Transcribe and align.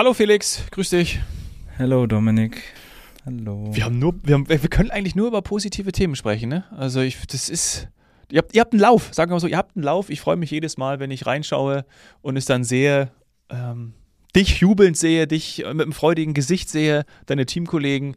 Hallo 0.00 0.14
Felix, 0.14 0.64
grüß 0.70 0.88
dich. 0.88 1.20
Hallo 1.78 2.06
Dominik. 2.06 2.62
Hallo. 3.26 3.68
Wir 3.74 3.84
haben 3.84 3.98
nur, 3.98 4.14
wir, 4.22 4.32
haben, 4.32 4.48
wir 4.48 4.58
können 4.70 4.90
eigentlich 4.90 5.14
nur 5.14 5.26
über 5.26 5.42
positive 5.42 5.92
Themen 5.92 6.16
sprechen, 6.16 6.48
ne? 6.48 6.64
Also 6.74 7.02
ich, 7.02 7.18
das 7.26 7.50
ist, 7.50 7.86
ihr 8.30 8.38
habt, 8.38 8.54
ihr 8.54 8.62
habt 8.62 8.72
einen 8.72 8.80
Lauf, 8.80 9.10
sagen 9.12 9.30
wir 9.30 9.34
mal 9.34 9.40
so, 9.40 9.46
ihr 9.46 9.58
habt 9.58 9.76
einen 9.76 9.84
Lauf. 9.84 10.08
Ich 10.08 10.22
freue 10.22 10.36
mich 10.36 10.50
jedes 10.50 10.78
Mal, 10.78 11.00
wenn 11.00 11.10
ich 11.10 11.26
reinschaue 11.26 11.84
und 12.22 12.38
es 12.38 12.46
dann 12.46 12.64
sehe, 12.64 13.10
ähm, 13.50 13.92
dich 14.34 14.60
jubelnd 14.60 14.96
sehe, 14.96 15.26
dich 15.26 15.58
mit 15.58 15.82
einem 15.82 15.92
freudigen 15.92 16.32
Gesicht 16.32 16.70
sehe, 16.70 17.04
deine 17.26 17.44
Teamkollegen. 17.44 18.16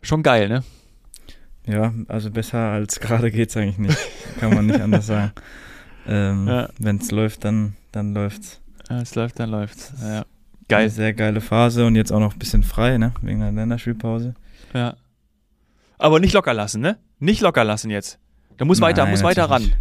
Schon 0.00 0.22
geil, 0.22 0.48
ne? 0.48 0.64
Ja, 1.66 1.92
also 2.08 2.30
besser 2.30 2.70
als 2.70 3.00
gerade 3.00 3.30
geht 3.30 3.50
es 3.50 3.56
eigentlich 3.58 3.76
nicht. 3.76 3.98
Kann 4.40 4.54
man 4.54 4.64
nicht 4.64 4.80
anders 4.80 5.08
sagen. 5.08 5.32
Ähm, 6.08 6.46
ja. 6.46 6.68
Wenn 6.78 6.98
es 6.98 7.10
läuft, 7.10 7.44
dann, 7.44 7.74
dann 7.90 8.14
läuft's. 8.14 8.60
Wenn 8.86 8.98
es 8.98 9.16
läuft, 9.16 9.40
dann 9.40 9.50
läuft's. 9.50 9.92
Ja. 10.00 10.24
Geil. 10.68 10.80
Eine 10.82 10.90
sehr 10.90 11.14
geile 11.14 11.40
Phase 11.40 11.86
und 11.86 11.94
jetzt 11.94 12.12
auch 12.12 12.20
noch 12.20 12.34
ein 12.34 12.38
bisschen 12.38 12.62
frei, 12.62 12.98
ne? 12.98 13.12
Wegen 13.22 13.40
der 13.40 13.52
Länderspielpause. 13.52 14.34
Ja. 14.74 14.96
Aber 15.98 16.20
nicht 16.20 16.32
locker 16.32 16.54
lassen, 16.54 16.80
ne? 16.80 16.98
Nicht 17.18 17.40
locker 17.40 17.64
lassen 17.64 17.90
jetzt. 17.90 18.18
Da 18.56 18.64
muss 18.64 18.80
Nein, 18.80 18.90
weiter, 18.90 19.06
muss 19.06 19.22
weiter 19.22 19.44
ran. 19.44 19.72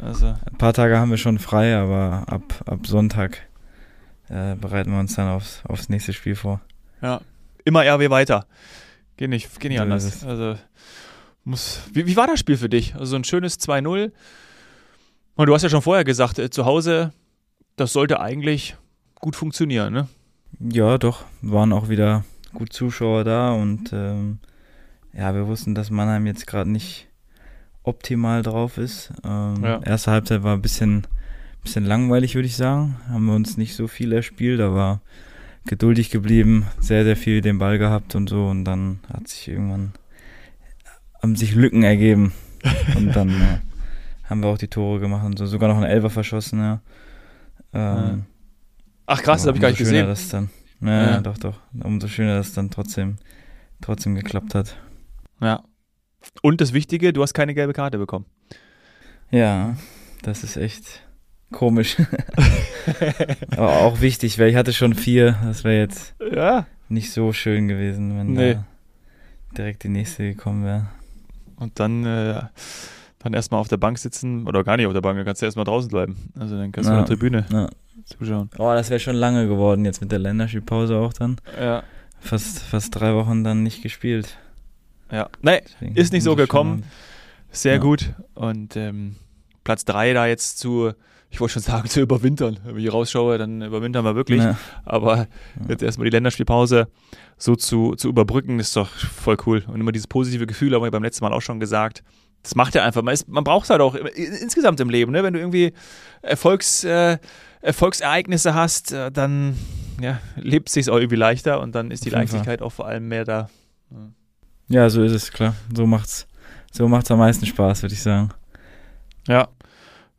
Also. 0.00 0.26
Ein 0.26 0.56
paar 0.56 0.72
Tage 0.72 0.98
haben 0.98 1.10
wir 1.10 1.18
schon 1.18 1.38
frei, 1.38 1.76
aber 1.76 2.24
ab, 2.26 2.42
ab 2.66 2.86
Sonntag 2.86 3.38
äh, 4.28 4.54
bereiten 4.54 4.92
wir 4.92 4.98
uns 4.98 5.14
dann 5.14 5.28
aufs, 5.28 5.62
aufs 5.66 5.88
nächste 5.88 6.12
Spiel 6.12 6.34
vor. 6.34 6.60
Ja. 7.02 7.20
Immer 7.64 7.84
RW 7.84 8.08
weiter. 8.08 8.46
Geht 9.16 9.28
nicht, 9.28 9.60
geht 9.60 9.70
nicht 9.70 9.78
so 9.78 9.82
anders. 9.82 10.24
Also 10.24 10.56
muss. 11.44 11.82
Wie, 11.92 12.06
wie 12.06 12.16
war 12.16 12.26
das 12.26 12.40
Spiel 12.40 12.56
für 12.56 12.68
dich? 12.68 12.94
Also 12.94 13.16
ein 13.16 13.24
schönes 13.24 13.60
2-0. 13.60 14.12
Und 15.34 15.46
du 15.46 15.54
hast 15.54 15.62
ja 15.62 15.68
schon 15.68 15.82
vorher 15.82 16.04
gesagt, 16.04 16.38
äh, 16.38 16.50
zu 16.50 16.64
Hause, 16.64 17.12
das 17.76 17.92
sollte 17.92 18.20
eigentlich 18.20 18.76
gut 19.16 19.36
funktionieren, 19.36 19.92
ne? 19.92 20.08
Ja, 20.58 20.98
doch. 20.98 21.24
Waren 21.42 21.72
auch 21.72 21.88
wieder 21.88 22.24
gut 22.52 22.72
Zuschauer 22.72 23.24
da 23.24 23.52
und 23.52 23.92
ähm, 23.92 24.38
ja, 25.12 25.34
wir 25.34 25.46
wussten, 25.46 25.74
dass 25.74 25.90
Mannheim 25.90 26.26
jetzt 26.26 26.46
gerade 26.46 26.70
nicht 26.70 27.08
optimal 27.82 28.42
drauf 28.42 28.78
ist. 28.78 29.12
Ähm, 29.24 29.62
ja. 29.62 29.80
Erste 29.82 30.10
Halbzeit 30.10 30.42
war 30.42 30.54
ein 30.54 30.62
bisschen, 30.62 31.06
bisschen 31.62 31.84
langweilig, 31.84 32.34
würde 32.34 32.46
ich 32.46 32.56
sagen. 32.56 32.96
Haben 33.08 33.26
wir 33.26 33.34
uns 33.34 33.56
nicht 33.56 33.74
so 33.74 33.88
viel 33.88 34.12
erspielt, 34.12 34.60
aber 34.60 35.00
geduldig 35.66 36.10
geblieben, 36.10 36.66
sehr, 36.78 37.04
sehr 37.04 37.16
viel 37.16 37.40
den 37.40 37.58
Ball 37.58 37.78
gehabt 37.78 38.14
und 38.14 38.28
so. 38.28 38.46
Und 38.46 38.64
dann 38.64 39.00
hat 39.12 39.28
sich 39.28 39.48
irgendwann 39.48 39.92
haben 41.22 41.36
sich 41.36 41.54
Lücken 41.54 41.82
ergeben. 41.82 42.32
Und 42.96 43.14
dann 43.14 43.30
äh, 43.30 43.58
haben 44.24 44.42
wir 44.42 44.48
auch 44.48 44.58
die 44.58 44.68
Tore 44.68 45.00
gemacht 45.00 45.24
und 45.24 45.38
so. 45.38 45.46
Sogar 45.46 45.68
noch 45.68 45.76
einen 45.76 45.90
Elfer 45.90 46.10
verschossen, 46.10 46.60
ja. 46.60 46.80
Ähm, 47.72 48.24
Ach 49.12 49.22
krass, 49.22 49.42
das 49.42 49.48
habe 49.48 49.56
ich 49.56 49.62
gar 49.62 49.70
nicht 49.70 49.78
gesehen. 49.78 50.06
Das 50.06 50.28
dann, 50.28 50.50
ja, 50.80 51.10
ja, 51.10 51.20
doch, 51.20 51.36
doch. 51.36 51.58
Umso 51.82 52.06
schöner, 52.06 52.36
dass 52.36 52.48
es 52.48 52.54
dann 52.54 52.70
trotzdem, 52.70 53.16
trotzdem 53.80 54.14
geklappt 54.14 54.54
hat. 54.54 54.76
Ja. 55.40 55.64
Und 56.42 56.60
das 56.60 56.72
Wichtige, 56.72 57.12
du 57.12 57.20
hast 57.20 57.34
keine 57.34 57.52
gelbe 57.52 57.72
Karte 57.72 57.98
bekommen. 57.98 58.26
Ja, 59.32 59.76
das 60.22 60.44
ist 60.44 60.56
echt 60.56 61.02
komisch. 61.50 61.96
Aber 63.50 63.78
auch 63.78 64.00
wichtig, 64.00 64.38
weil 64.38 64.48
ich 64.48 64.54
hatte 64.54 64.72
schon 64.72 64.94
vier. 64.94 65.36
Das 65.42 65.64
wäre 65.64 65.80
jetzt 65.80 66.14
ja. 66.32 66.68
nicht 66.88 67.10
so 67.10 67.32
schön 67.32 67.66
gewesen, 67.66 68.16
wenn 68.16 68.34
nee. 68.34 68.54
da 68.54 68.64
direkt 69.56 69.82
die 69.82 69.88
nächste 69.88 70.22
gekommen 70.22 70.64
wäre. 70.64 70.86
Und 71.56 71.80
dann, 71.80 72.06
äh, 72.06 72.42
dann 73.20 73.34
erstmal 73.34 73.60
auf 73.60 73.68
der 73.68 73.76
Bank 73.76 73.98
sitzen 73.98 74.46
oder 74.46 74.64
gar 74.64 74.76
nicht 74.76 74.86
auf 74.86 74.92
der 74.92 75.02
Bank, 75.02 75.16
dann 75.16 75.26
kannst 75.26 75.42
du 75.42 75.46
erstmal 75.46 75.66
draußen 75.66 75.90
bleiben. 75.90 76.16
Also 76.38 76.56
dann 76.56 76.72
kannst 76.72 76.88
du 76.88 76.94
ja, 76.94 77.00
auf 77.00 77.06
der 77.06 77.16
Tribüne 77.16 77.44
ja. 77.52 77.68
zuschauen. 78.06 78.50
Oh, 78.58 78.72
das 78.72 78.90
wäre 78.90 78.98
schon 78.98 79.16
lange 79.16 79.46
geworden, 79.46 79.84
jetzt 79.84 80.00
mit 80.00 80.10
der 80.10 80.18
Länderspielpause 80.18 80.96
auch 80.96 81.12
dann. 81.12 81.36
Ja. 81.60 81.82
Fast, 82.18 82.60
fast 82.60 82.94
drei 82.98 83.14
Wochen 83.14 83.44
dann 83.44 83.62
nicht 83.62 83.82
gespielt. 83.82 84.38
Ja, 85.12 85.28
nee, 85.42 85.60
Deswegen 85.64 85.96
ist 85.96 86.12
nicht 86.12 86.22
so 86.22 86.34
gekommen. 86.34 86.84
Sehr 87.50 87.74
ja. 87.74 87.78
gut. 87.80 88.14
Und 88.34 88.76
ähm, 88.76 89.16
Platz 89.64 89.84
drei 89.84 90.12
da 90.12 90.26
jetzt 90.26 90.58
zu, 90.58 90.92
ich 91.30 91.40
wollte 91.40 91.54
schon 91.54 91.62
sagen, 91.62 91.88
zu 91.88 92.00
überwintern. 92.00 92.58
Wenn 92.64 92.78
ich 92.78 92.92
rausschaue, 92.92 93.36
dann 93.36 93.60
überwintern 93.60 94.04
wir 94.04 94.14
wirklich. 94.14 94.42
Ja. 94.42 94.56
Aber 94.84 95.26
jetzt 95.68 95.82
erstmal 95.82 96.06
die 96.06 96.10
Länderspielpause 96.16 96.88
so 97.36 97.56
zu, 97.56 97.94
zu 97.96 98.08
überbrücken, 98.08 98.60
ist 98.60 98.76
doch 98.76 98.88
voll 98.88 99.36
cool. 99.46 99.64
Und 99.66 99.80
immer 99.80 99.92
dieses 99.92 100.06
positive 100.06 100.46
Gefühl, 100.46 100.74
haben 100.74 100.82
wir 100.82 100.90
beim 100.90 101.02
letzten 101.02 101.24
Mal 101.24 101.32
auch 101.32 101.42
schon 101.42 101.60
gesagt. 101.60 102.02
Das 102.42 102.54
macht 102.54 102.74
ja 102.74 102.84
einfach, 102.84 103.02
man, 103.02 103.14
ist, 103.14 103.28
man 103.28 103.44
braucht 103.44 103.64
es 103.64 103.70
halt 103.70 103.80
auch 103.80 103.94
insgesamt 103.94 104.80
im 104.80 104.88
Leben, 104.88 105.12
ne? 105.12 105.22
wenn 105.22 105.34
du 105.34 105.40
irgendwie 105.40 105.72
Erfolgs, 106.22 106.84
äh, 106.84 107.18
Erfolgsereignisse 107.60 108.54
hast, 108.54 108.92
äh, 108.92 109.10
dann 109.10 109.56
ja, 110.00 110.20
lebt 110.36 110.68
es 110.68 110.74
sich 110.74 110.88
auch 110.88 110.96
irgendwie 110.96 111.16
leichter 111.16 111.60
und 111.60 111.74
dann 111.74 111.90
ist 111.90 112.04
die 112.04 112.10
Leichtigkeit 112.10 112.62
auch 112.62 112.72
vor 112.72 112.86
allem 112.86 113.08
mehr 113.08 113.24
da. 113.24 113.50
Ja. 114.68 114.88
so 114.88 115.02
ist 115.02 115.12
es, 115.12 115.30
klar. 115.30 115.54
So 115.74 115.86
macht's, 115.86 116.26
so 116.72 116.88
macht's 116.88 117.10
am 117.10 117.18
meisten 117.18 117.44
Spaß, 117.44 117.82
würde 117.82 117.94
ich 117.94 118.02
sagen. 118.02 118.30
Ja, 119.26 119.48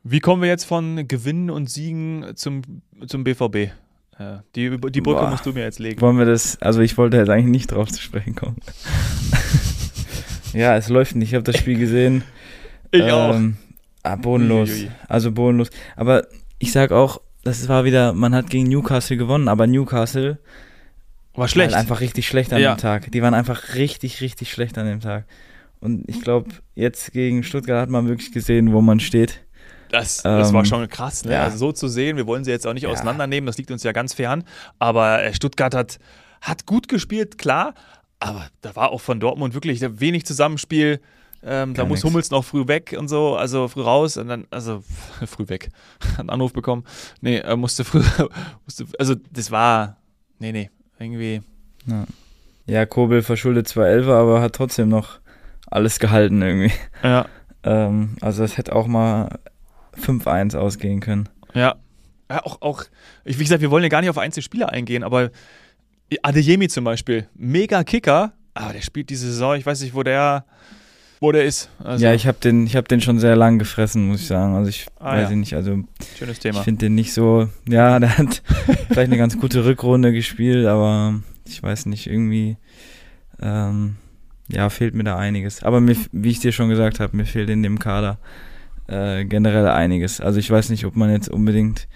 wie 0.04 0.20
kommen 0.20 0.42
wir 0.42 0.50
jetzt 0.50 0.66
von 0.66 1.08
Gewinnen 1.08 1.50
und 1.50 1.70
Siegen 1.70 2.34
zum, 2.36 2.62
zum 3.08 3.24
BVB? 3.24 3.72
Ja, 4.20 4.44
die, 4.56 4.70
die 4.70 5.02
Brücke 5.02 5.02
Boah. 5.02 5.30
musst 5.30 5.46
du 5.46 5.54
mir 5.54 5.62
jetzt 5.62 5.80
legen. 5.80 6.00
Wollen 6.02 6.18
wir 6.18 6.26
das, 6.26 6.62
also 6.62 6.82
ich 6.82 6.98
wollte 6.98 7.18
jetzt 7.18 7.30
eigentlich 7.30 7.52
nicht 7.52 7.72
drauf 7.72 7.92
zu 7.92 8.02
sprechen 8.02 8.36
kommen. 8.36 8.58
ja, 10.54 10.76
es 10.76 10.90
läuft 10.90 11.16
nicht. 11.16 11.30
Ich 11.30 11.36
habe 11.36 11.44
das 11.44 11.58
Spiel 11.58 11.78
gesehen. 11.78 12.24
Ich 12.94 13.04
ähm, 13.04 13.10
auch. 13.14 13.40
Ah, 14.04 14.18
bodenlos. 14.18 14.70
Uiui. 14.70 14.92
Also 15.08 15.32
bodenlos. 15.32 15.70
Aber 15.96 16.28
ich 16.60 16.74
sag 16.74 16.92
auch, 16.92 17.22
das 17.44 17.70
war 17.70 17.86
wieder, 17.86 18.12
man 18.12 18.36
hat 18.36 18.50
gegen 18.50 18.68
Newcastle 18.68 19.16
gewonnen, 19.16 19.48
aber 19.48 19.66
Newcastle 19.66 20.40
war 21.34 21.48
schlecht. 21.48 21.72
War 21.72 21.80
einfach 21.80 22.02
richtig 22.02 22.28
schlecht 22.28 22.52
an 22.52 22.62
ja. 22.62 22.76
dem 22.76 22.82
Tag. 22.82 23.12
Die 23.12 23.22
waren 23.22 23.34
einfach 23.34 23.76
richtig, 23.76 24.20
richtig 24.20 24.52
schlecht 24.52 24.78
an 24.78 24.86
dem 24.86 25.00
Tag. 25.00 25.26
Und 25.80 26.08
ich 26.08 26.22
glaube, 26.22 26.50
jetzt 26.76 27.12
gegen 27.14 27.44
Stuttgart 27.44 27.82
hat 27.82 27.90
man 27.90 28.08
wirklich 28.08 28.32
gesehen, 28.32 28.74
wo 28.74 28.82
man 28.82 29.00
steht. 29.00 29.42
Das, 29.90 30.24
das 30.24 30.50
ähm, 30.50 30.56
war 30.56 30.66
schon 30.66 30.88
krass, 30.88 31.26
ne? 31.26 31.34
Ja. 31.34 31.44
Also 31.44 31.58
so 31.58 31.72
zu 31.72 31.88
sehen, 31.88 32.16
wir 32.16 32.28
wollen 32.28 32.44
sie 32.44 32.52
jetzt 32.52 32.66
auch 32.68 32.74
nicht 32.74 32.84
ja. 32.84 32.90
auseinandernehmen, 32.90 33.46
das 33.46 33.58
liegt 33.58 33.72
uns 33.72 33.84
ja 33.84 33.92
ganz 33.92 34.14
fern. 34.14 34.44
Aber 34.80 35.24
äh, 35.24 35.34
Stuttgart 35.34 35.74
hat, 35.74 36.00
hat 36.42 36.66
gut 36.66 36.88
gespielt, 36.88 37.38
klar, 37.38 37.74
aber 38.22 38.48
da 38.62 38.76
war 38.76 38.92
auch 38.92 39.02
von 39.02 39.20
Dortmund 39.20 39.54
wirklich 39.56 39.82
wenig 39.82 40.26
Zusammenspiel. 40.26 41.02
Ähm, 41.44 41.74
da 41.74 41.86
muss 41.86 41.98
nix. 41.98 42.04
Hummels 42.04 42.30
noch 42.30 42.46
früh 42.46 42.68
weg 42.68 42.96
und 42.98 43.08
so, 43.08 43.36
also 43.36 43.68
früh 43.68 43.82
raus 43.82 44.16
und 44.18 44.28
dann, 44.28 44.46
also 44.52 44.84
früh 45.26 45.50
weg, 45.50 45.70
einen 46.20 46.30
Anruf 46.30 46.54
bekommen. 46.54 46.84
Nee, 47.22 47.38
er 47.38 47.58
musste 47.58 47.84
früh, 47.84 48.04
musste, 48.66 48.86
also 49.00 49.16
das 49.32 49.50
war, 49.50 49.98
nee, 50.38 50.52
nee, 50.52 50.70
irgendwie. 51.00 51.42
Ja, 51.88 52.06
ja 52.68 52.86
Kobel 52.86 53.24
verschuldet 53.24 53.68
zwar 53.68 53.88
Elfer, 53.88 54.14
aber 54.14 54.40
hat 54.40 54.54
trotzdem 54.54 54.90
noch 54.90 55.20
alles 55.66 55.98
gehalten 55.98 56.44
irgendwie. 56.44 56.74
Ja. 57.02 57.26
Ähm, 57.64 58.18
also 58.22 58.44
es 58.44 58.58
hätte 58.60 58.76
auch 58.76 58.86
mal 58.86 59.40
5-1 60.00 60.56
ausgehen 60.56 61.00
können. 61.00 61.28
Ja. 61.56 61.76
ja 62.30 62.46
auch, 62.46 62.62
auch, 62.62 62.84
wie 63.24 63.34
gesagt, 63.34 63.62
wir 63.62 63.72
wollen 63.72 63.84
ja 63.84 63.90
gar 63.90 64.02
nicht 64.02 64.12
auf 64.12 64.20
Einzelspieler 64.20 64.70
eingehen, 64.70 65.04
aber 65.04 65.32
Adeyemi 66.22 66.68
zum 66.68 66.84
Beispiel, 66.84 67.28
mega 67.36 67.84
Kicker, 67.84 68.34
aber 68.54 68.74
der 68.74 68.82
spielt 68.82 69.10
diese 69.10 69.28
Saison, 69.28 69.56
ich 69.56 69.66
weiß 69.66 69.82
nicht, 69.82 69.94
wo 69.94 70.04
der, 70.04 70.46
wo 71.20 71.32
der 71.32 71.46
ist. 71.46 71.70
Also 71.84 72.04
ja, 72.04 72.14
ich 72.14 72.28
habe 72.28 72.38
den, 72.44 72.68
hab 72.68 72.88
den 72.88 73.02
schon 73.02 73.20
sehr 73.20 73.36
lang 73.36 73.60
gefressen, 73.60 74.08
muss 74.08 74.22
ich 74.22 74.28
sagen. 74.28 74.56
Also 74.56 74.70
ich 74.70 74.88
ah, 75.00 75.16
weiß 75.16 75.30
ja. 75.30 75.36
nicht, 75.36 75.54
also 75.54 75.84
Schönes 76.18 76.40
Thema. 76.40 76.60
ich 76.60 76.64
finde 76.64 76.86
den 76.86 76.96
nicht 76.96 77.14
so, 77.14 77.48
ja, 77.68 78.00
der 78.00 78.18
hat 78.18 78.42
vielleicht 78.88 79.12
eine 79.12 79.18
ganz 79.18 79.40
gute 79.40 79.64
Rückrunde 79.66 80.12
gespielt, 80.12 80.66
aber 80.66 81.22
ich 81.48 81.62
weiß 81.62 81.86
nicht, 81.86 82.08
irgendwie, 82.08 82.58
ähm, 83.42 83.96
ja, 84.50 84.70
fehlt 84.70 84.96
mir 84.96 85.04
da 85.04 85.18
einiges. 85.18 85.64
Aber 85.64 85.80
mir, 85.80 85.96
wie 86.12 86.30
ich 86.30 86.40
dir 86.40 86.52
schon 86.52 86.70
gesagt 86.70 87.00
habe, 87.00 87.16
mir 87.16 87.26
fehlt 87.26 87.50
in 87.50 87.64
dem 87.64 87.80
Kader 87.80 88.20
äh, 88.88 89.24
generell 89.26 89.68
einiges. 89.68 90.20
Also 90.20 90.40
ich 90.40 90.50
weiß 90.50 90.70
nicht, 90.70 90.86
ob 90.86 90.96
man 90.96 91.10
jetzt 91.10 91.30
unbedingt, 91.30 91.88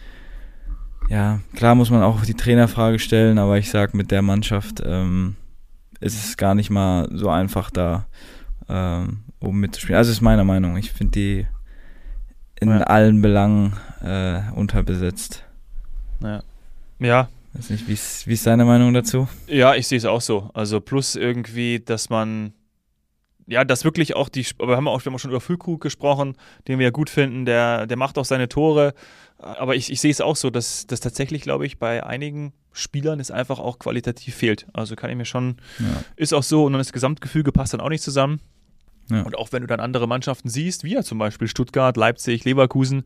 ja, 1.09 1.39
klar 1.55 1.75
muss 1.75 1.90
man 1.90 2.03
auch 2.03 2.23
die 2.25 2.34
Trainerfrage 2.34 2.99
stellen, 2.99 3.37
aber 3.37 3.57
ich 3.57 3.69
sag, 3.69 3.93
mit 3.93 4.11
der 4.11 4.22
Mannschaft 4.22 4.81
ähm, 4.85 5.35
ist 5.99 6.23
es 6.23 6.37
gar 6.37 6.55
nicht 6.55 6.69
mal 6.69 7.07
so 7.11 7.29
einfach 7.29 7.69
da 7.69 8.07
ähm, 8.69 9.19
oben 9.40 9.59
mitzuspielen. 9.59 9.97
Also 9.97 10.11
ist 10.11 10.22
meine 10.22 10.43
Meinung. 10.43 10.78
Ich 10.78 10.91
finde 10.91 11.11
die 11.11 11.47
in 12.59 12.69
ja. 12.69 12.81
allen 12.81 13.22
Belangen 13.22 13.73
äh, 14.02 14.41
unterbesetzt. 14.53 15.43
Ja. 16.22 16.43
Ja. 16.99 17.29
Weiß 17.53 17.69
nicht, 17.69 17.87
wie 17.87 17.93
ist, 17.93 18.28
wie 18.28 18.34
ist 18.34 18.46
deine 18.46 18.66
Meinung 18.66 18.93
dazu? 18.93 19.29
Ja, 19.47 19.75
ich 19.75 19.87
sehe 19.87 19.97
es 19.97 20.05
auch 20.05 20.22
so. 20.22 20.49
Also 20.53 20.81
plus 20.81 21.16
irgendwie, 21.16 21.79
dass 21.79 22.09
man 22.09 22.53
ja, 23.47 23.64
das 23.64 23.84
wirklich 23.84 24.16
auch 24.16 24.30
die, 24.30 24.46
wir 24.58 24.76
haben 24.76 24.88
auch, 24.88 25.03
wir 25.03 25.06
haben 25.06 25.16
auch 25.16 25.20
schon 25.20 25.32
über 25.32 25.42
Füllkrug 25.42 25.82
gesprochen, 25.82 26.36
den 26.68 26.80
wir 26.80 26.86
ja 26.86 26.92
gut 26.92 27.09
finden, 27.09 27.46
der, 27.46 27.86
der 27.88 27.97
macht 27.97 28.18
auch 28.18 28.26
seine 28.26 28.50
Tore. 28.50 28.94
Aber 29.38 29.76
ich, 29.76 29.92
ich 29.92 30.02
sehe 30.02 30.12
es 30.12 30.22
auch 30.22 30.36
so, 30.36 30.50
dass 30.50 30.88
das 30.88 31.00
tatsächlich, 31.00 31.42
glaube 31.42 31.66
ich, 31.66 31.78
bei 31.78 32.03
einigen 32.03 32.53
Spielern 32.72 33.20
es 33.20 33.32
einfach 33.32 33.59
auch 33.59 33.80
qualitativ 33.80 34.36
fehlt. 34.36 34.66
Also 34.74 34.96
kann 34.96 35.09
ich 35.09 35.16
mir 35.16 35.26
schon, 35.26 35.58
ja. 35.80 36.03
ist 36.16 36.34
auch 36.34 36.44
so, 36.44 36.66
und 36.66 36.74
dann 36.74 36.80
das 36.80 36.94
Gesamtgefüge 36.94 37.52
passt 37.52 37.74
dann 37.74 37.82
auch 37.82 37.90
nicht 37.90 38.03
zusammen. 38.03 38.40
Ja. 39.12 39.22
Und 39.22 39.38
auch 39.38 39.52
wenn 39.52 39.62
du 39.62 39.68
dann 39.68 39.80
andere 39.80 40.08
Mannschaften 40.08 40.50
siehst, 40.50 40.84
wie 40.84 40.94
ja 40.94 41.03
zum 41.03 41.20
Beispiel 41.20 41.47
Stuttgart, 41.47 41.96
Leipzig, 41.96 42.44
Leverkusen, 42.44 43.03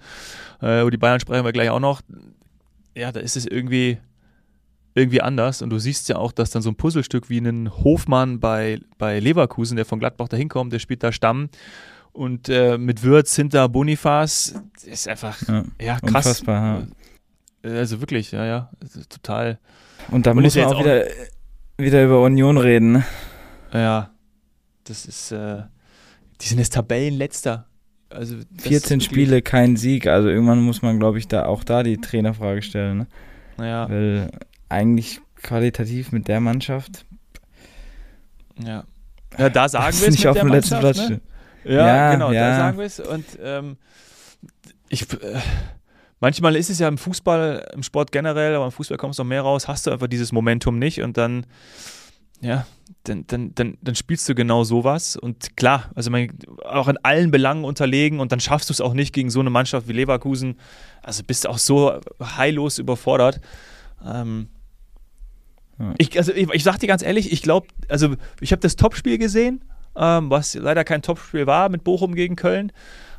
äh, 0.61 0.81
über 0.81 0.91
die 0.91 0.97
Bayern 0.97 1.19
sprechen 1.19 1.43
wir 1.43 1.51
gleich 1.51 1.69
auch 1.69 1.81
noch, 1.81 2.01
ja, 2.95 3.11
da 3.11 3.19
ist 3.19 3.35
es 3.35 3.45
irgendwie, 3.45 3.97
irgendwie 4.95 5.21
anders. 5.21 5.61
Und 5.61 5.69
du 5.69 5.79
siehst 5.79 6.09
ja 6.09 6.17
auch, 6.17 6.31
dass 6.31 6.49
dann 6.51 6.61
so 6.61 6.69
ein 6.69 6.75
Puzzlestück 6.75 7.29
wie 7.29 7.39
ein 7.39 7.71
Hofmann 7.83 8.39
bei, 8.39 8.79
bei 8.97 9.19
Leverkusen, 9.19 9.75
der 9.75 9.85
von 9.85 9.99
Gladbach 9.99 10.27
da 10.27 10.37
hinkommt, 10.37 10.73
der 10.73 10.79
spielt 10.79 11.03
da 11.03 11.11
Stamm. 11.11 11.49
Und 12.11 12.49
äh, 12.49 12.77
mit 12.77 13.03
Würz 13.03 13.35
hinter 13.35 13.69
Bonifaz 13.69 14.55
ist 14.83 15.07
einfach 15.07 15.37
ja, 15.47 15.63
ja 15.79 15.99
krass. 15.99 16.25
Unfassbar, 16.25 16.87
ja. 17.63 17.69
Also 17.71 17.99
wirklich, 18.01 18.31
ja, 18.31 18.45
ja. 18.45 18.69
Total. 19.09 19.59
Und 20.11 20.25
da 20.25 20.33
muss 20.33 20.55
man 20.55 20.65
auch 20.65 20.79
wieder, 20.79 21.03
auch 21.03 21.83
wieder 21.83 22.03
über 22.03 22.21
Union 22.23 22.57
reden. 22.57 22.93
Ne? 22.93 23.05
Ja. 23.73 24.11
Das 24.85 25.05
ist, 25.05 25.31
äh, 25.31 25.63
die 26.41 26.47
sind 26.47 26.57
jetzt 26.57 26.73
Tabellenletzter. 26.73 27.67
Also 28.09 28.37
14 28.57 29.01
Spiele, 29.01 29.41
kein 29.41 29.75
Sieg. 29.75 30.07
Also 30.07 30.29
irgendwann 30.29 30.61
muss 30.61 30.81
man, 30.81 30.97
glaube 30.99 31.19
ich, 31.19 31.27
da 31.27 31.45
auch 31.45 31.63
da 31.63 31.83
die 31.83 31.97
Trainerfrage 31.97 32.63
stellen. 32.63 32.97
Ne? 32.97 33.07
Ja. 33.59 33.87
Weil 33.87 34.31
eigentlich 34.69 35.21
qualitativ 35.41 36.11
mit 36.11 36.27
der 36.27 36.39
Mannschaft. 36.39 37.05
Ja. 38.63 38.85
Ja, 39.37 39.49
da 39.49 39.69
sagen 39.69 39.99
wir 39.99 40.07
es 40.07 40.15
nicht 40.15 40.27
auf 40.27 40.37
dem 40.37 40.47
letzten 40.47 40.79
Platz. 40.79 41.09
Ne? 41.09 41.21
Ja, 41.63 41.87
ja, 41.87 42.11
genau, 42.13 42.31
ja. 42.31 42.49
da 42.49 42.57
sagen 42.57 42.77
wir 42.77 42.85
es. 42.85 42.99
Und 42.99 43.25
ähm, 43.41 43.77
ich, 44.89 45.11
äh, 45.13 45.39
manchmal 46.19 46.55
ist 46.55 46.69
es 46.69 46.79
ja 46.79 46.87
im 46.87 46.97
Fußball, 46.97 47.69
im 47.73 47.83
Sport 47.83 48.11
generell, 48.11 48.55
aber 48.55 48.65
im 48.65 48.71
Fußball 48.71 48.97
kommst 48.97 49.19
du 49.19 49.23
noch 49.23 49.29
mehr 49.29 49.41
raus, 49.41 49.67
hast 49.67 49.87
du 49.87 49.91
einfach 49.91 50.07
dieses 50.07 50.31
Momentum 50.31 50.79
nicht 50.79 51.01
und 51.01 51.17
dann, 51.17 51.45
ja, 52.41 52.65
dann, 53.03 53.25
dann, 53.27 53.53
dann, 53.55 53.77
dann 53.81 53.95
spielst 53.95 54.27
du 54.29 54.35
genau 54.35 54.63
sowas. 54.63 55.15
Und 55.15 55.57
klar, 55.57 55.91
also 55.95 56.09
man, 56.09 56.29
auch 56.63 56.87
in 56.87 56.97
allen 57.03 57.31
Belangen 57.31 57.65
unterlegen 57.65 58.19
und 58.19 58.31
dann 58.31 58.39
schaffst 58.39 58.69
du 58.69 58.73
es 58.73 58.81
auch 58.81 58.93
nicht 58.93 59.13
gegen 59.13 59.29
so 59.29 59.39
eine 59.39 59.49
Mannschaft 59.49 59.87
wie 59.87 59.93
Leverkusen. 59.93 60.57
Also 61.03 61.23
bist 61.23 61.45
du 61.45 61.49
auch 61.49 61.57
so 61.57 61.99
heillos 62.21 62.79
überfordert. 62.79 63.41
Ähm, 64.05 64.47
ja. 65.79 65.93
ich, 65.97 66.17
also 66.17 66.33
ich, 66.33 66.49
ich 66.51 66.63
sag 66.63 66.77
dir 66.79 66.87
ganz 66.87 67.01
ehrlich, 67.01 67.31
ich 67.31 67.41
glaube, 67.41 67.67
also 67.87 68.15
ich 68.41 68.51
habe 68.51 68.61
das 68.61 68.75
Topspiel 68.75 69.17
gesehen, 69.17 69.61
ähm, 69.95 70.29
was 70.29 70.55
leider 70.55 70.83
kein 70.83 71.01
Topspiel 71.01 71.47
war 71.47 71.69
mit 71.69 71.83
Bochum 71.83 72.15
gegen 72.15 72.35
Köln. 72.35 72.71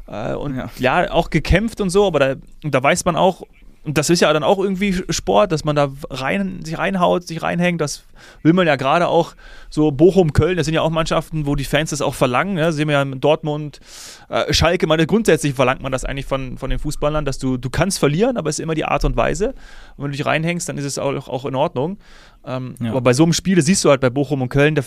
Äh, 0.06 0.34
und 0.34 0.56
ja. 0.56 0.70
ja. 0.78 1.10
auch 1.10 1.30
gekämpft 1.30 1.80
und 1.80 1.90
so, 1.90 2.06
aber 2.06 2.18
da, 2.18 2.34
da 2.62 2.82
weiß 2.82 3.04
man 3.04 3.16
auch, 3.16 3.42
und 3.82 3.96
das 3.96 4.10
ist 4.10 4.20
ja 4.20 4.30
dann 4.32 4.42
auch 4.42 4.58
irgendwie 4.58 5.02
Sport, 5.08 5.52
dass 5.52 5.64
man 5.64 5.74
da 5.74 5.90
rein, 6.10 6.62
sich 6.62 6.76
reinhaut, 6.76 7.26
sich 7.26 7.42
reinhängt. 7.42 7.80
Das 7.80 8.04
will 8.42 8.52
man 8.52 8.66
ja 8.66 8.76
gerade 8.76 9.08
auch 9.08 9.34
so 9.70 9.90
Bochum, 9.90 10.34
Köln, 10.34 10.58
das 10.58 10.66
sind 10.66 10.74
ja 10.74 10.82
auch 10.82 10.90
Mannschaften, 10.90 11.46
wo 11.46 11.54
die 11.54 11.64
Fans 11.64 11.88
das 11.88 12.02
auch 12.02 12.14
verlangen. 12.14 12.54
Ne? 12.54 12.72
Sehen 12.72 12.88
wir 12.88 12.94
ja 12.94 13.02
in 13.02 13.20
Dortmund, 13.20 13.80
äh, 14.28 14.52
Schalke, 14.52 14.86
meine, 14.86 15.06
grundsätzlich 15.06 15.54
verlangt 15.54 15.80
man 15.80 15.92
das 15.92 16.04
eigentlich 16.04 16.26
von, 16.26 16.58
von 16.58 16.68
den 16.68 16.78
Fußballern, 16.78 17.24
dass 17.24 17.38
du, 17.38 17.56
du 17.56 17.70
kannst 17.70 17.98
verlieren, 17.98 18.36
aber 18.36 18.50
es 18.50 18.58
ist 18.58 18.62
immer 18.62 18.74
die 18.74 18.84
Art 18.84 19.06
und 19.06 19.16
Weise. 19.16 19.54
Und 19.96 20.04
wenn 20.04 20.10
du 20.10 20.16
dich 20.18 20.26
reinhängst, 20.26 20.68
dann 20.68 20.76
ist 20.76 20.84
es 20.84 20.98
auch, 20.98 21.28
auch 21.28 21.46
in 21.46 21.54
Ordnung. 21.54 21.96
Ähm, 22.44 22.74
ja. 22.80 22.90
Aber 22.90 23.00
bei 23.00 23.14
so 23.14 23.22
einem 23.22 23.32
Spiel, 23.32 23.62
siehst 23.62 23.82
du 23.84 23.88
halt 23.88 24.02
bei 24.02 24.10
Bochum 24.10 24.42
und 24.42 24.50
Köln, 24.50 24.74
da, 24.74 24.82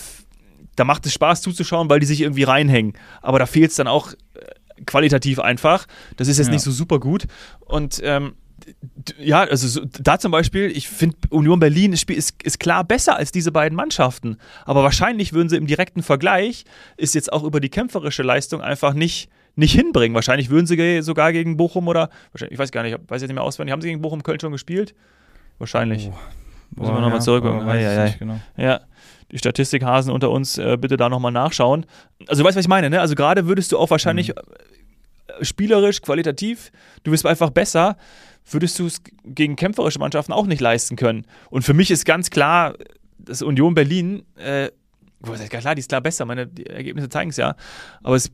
da 0.75 0.83
macht 0.83 1.07
es 1.07 1.13
Spaß 1.13 1.41
zuzuschauen, 1.41 1.89
weil 1.89 1.99
die 1.99 2.05
sich 2.05 2.21
irgendwie 2.21 2.43
reinhängen. 2.43 2.93
Aber 3.23 3.39
da 3.39 3.47
fehlt 3.47 3.71
es 3.71 3.77
dann 3.77 3.87
auch 3.87 4.11
äh, 4.11 4.83
qualitativ 4.85 5.39
einfach. 5.39 5.87
Das 6.17 6.27
ist 6.27 6.37
jetzt 6.37 6.47
ja. 6.47 6.53
nicht 6.53 6.63
so 6.63 6.71
super 6.71 6.99
gut. 6.99 7.25
Und 7.59 7.99
ähm, 8.03 8.33
ja, 9.19 9.41
also 9.41 9.67
so, 9.67 9.81
da 9.85 10.19
zum 10.19 10.31
Beispiel, 10.31 10.71
ich 10.75 10.87
finde 10.87 11.17
Union 11.29 11.59
Berlin 11.59 11.93
ist, 11.93 12.09
ist, 12.09 12.59
klar 12.59 12.83
besser 12.83 13.15
als 13.15 13.31
diese 13.31 13.51
beiden 13.51 13.75
Mannschaften. 13.75 14.37
Aber 14.65 14.83
wahrscheinlich 14.83 15.33
würden 15.33 15.49
sie 15.49 15.57
im 15.57 15.67
direkten 15.67 16.03
Vergleich 16.03 16.65
ist 16.97 17.15
jetzt 17.15 17.31
auch 17.31 17.43
über 17.43 17.59
die 17.59 17.69
kämpferische 17.69 18.23
Leistung 18.23 18.61
einfach 18.61 18.93
nicht, 18.93 19.29
nicht 19.55 19.73
hinbringen. 19.73 20.15
Wahrscheinlich 20.15 20.49
würden 20.49 20.67
sie 20.67 21.01
sogar 21.01 21.33
gegen 21.33 21.57
Bochum 21.57 21.87
oder, 21.87 22.09
ich 22.49 22.57
weiß 22.57 22.71
gar 22.71 22.83
nicht, 22.83 22.93
ich 22.93 23.09
weiß 23.09 23.21
jetzt 23.21 23.29
nicht 23.29 23.35
mehr 23.35 23.43
auswendig, 23.43 23.73
haben 23.73 23.81
sie 23.81 23.89
gegen 23.89 24.01
Bochum 24.01 24.23
Köln 24.23 24.39
schon 24.39 24.51
gespielt? 24.51 24.93
Wahrscheinlich. 25.57 26.09
Oh. 26.11 26.17
Müssen 26.75 26.93
wir 26.93 27.01
nochmal 27.01 27.19
ja, 27.19 27.19
zurück. 27.19 27.43
Oh, 27.45 27.63
ja, 27.67 28.05
ja, 28.05 28.13
genau. 28.17 28.39
ja, 28.57 28.81
die 29.31 29.37
Statistikhasen 29.37 30.11
unter 30.11 30.31
uns, 30.31 30.57
äh, 30.57 30.77
bitte 30.79 30.97
da 30.97 31.09
nochmal 31.09 31.31
nachschauen. 31.31 31.85
Also 32.27 32.41
du 32.41 32.47
weißt, 32.47 32.57
was 32.57 32.65
ich 32.65 32.69
meine, 32.69 32.89
ne? 32.89 32.99
Also 32.99 33.15
gerade 33.15 33.47
würdest 33.47 33.71
du 33.71 33.77
auch 33.77 33.91
wahrscheinlich 33.91 34.29
mhm. 34.29 34.41
Spielerisch, 35.41 36.01
qualitativ, 36.01 36.71
du 37.03 37.11
wirst 37.11 37.25
einfach 37.25 37.49
besser 37.49 37.97
würdest 38.49 38.79
du 38.79 38.85
es 38.85 39.01
gegen 39.23 39.55
kämpferische 39.55 39.99
Mannschaften 39.99 40.33
auch 40.33 40.45
nicht 40.45 40.61
leisten 40.61 40.95
können. 40.95 41.25
Und 41.49 41.63
für 41.63 41.73
mich 41.73 41.91
ist 41.91 42.05
ganz 42.05 42.29
klar, 42.29 42.75
dass 43.17 43.41
Union 43.41 43.73
Berlin, 43.73 44.25
äh, 44.35 44.69
klar, 45.49 45.75
die 45.75 45.79
ist 45.79 45.89
klar 45.89 46.01
besser, 46.01 46.25
meine 46.25 46.49
Ergebnisse 46.67 47.09
zeigen 47.09 47.29
es 47.29 47.37
ja, 47.37 47.55
aber 48.01 48.15
es 48.15 48.31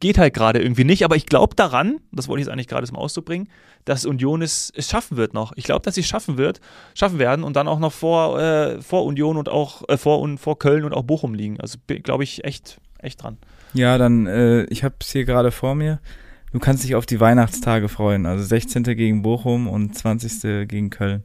geht 0.00 0.18
halt 0.18 0.32
gerade 0.32 0.60
irgendwie 0.60 0.84
nicht. 0.84 1.04
Aber 1.04 1.16
ich 1.16 1.26
glaube 1.26 1.54
daran, 1.54 2.00
das 2.12 2.28
wollte 2.28 2.40
ich 2.40 2.46
jetzt 2.46 2.52
eigentlich 2.52 2.68
gerade 2.68 2.86
zum 2.86 2.96
Ausdruck 2.96 3.26
bringen, 3.26 3.48
dass 3.84 4.06
Union 4.06 4.40
es, 4.40 4.72
es 4.74 4.88
schaffen 4.88 5.16
wird 5.16 5.34
noch. 5.34 5.52
Ich 5.56 5.64
glaube, 5.64 5.82
dass 5.82 5.96
sie 5.96 6.00
es 6.00 6.06
schaffen 6.06 6.38
wird, 6.38 6.60
schaffen 6.94 7.18
werden 7.18 7.44
und 7.44 7.56
dann 7.56 7.68
auch 7.68 7.78
noch 7.78 7.92
vor, 7.92 8.40
äh, 8.40 8.80
vor 8.80 9.04
Union 9.04 9.36
und 9.36 9.48
auch 9.48 9.82
äh, 9.88 9.98
vor, 9.98 10.20
und, 10.20 10.38
vor 10.38 10.58
Köln 10.58 10.84
und 10.84 10.92
auch 10.92 11.02
Bochum 11.02 11.34
liegen. 11.34 11.60
Also 11.60 11.78
glaube 11.86 12.24
ich 12.24 12.44
echt, 12.44 12.78
echt 12.98 13.22
dran. 13.22 13.38
Ja, 13.74 13.98
dann, 13.98 14.26
äh, 14.26 14.64
ich 14.64 14.84
habe 14.84 14.94
es 15.00 15.10
hier 15.10 15.24
gerade 15.24 15.50
vor 15.50 15.74
mir 15.74 16.00
du 16.56 16.60
kannst 16.60 16.84
dich 16.84 16.94
auf 16.94 17.04
die 17.04 17.20
Weihnachtstage 17.20 17.88
freuen. 17.88 18.24
Also 18.24 18.42
16. 18.42 18.82
gegen 18.82 19.22
Bochum 19.22 19.68
und 19.68 19.94
20. 19.94 20.68
gegen 20.68 20.88
Köln. 20.88 21.22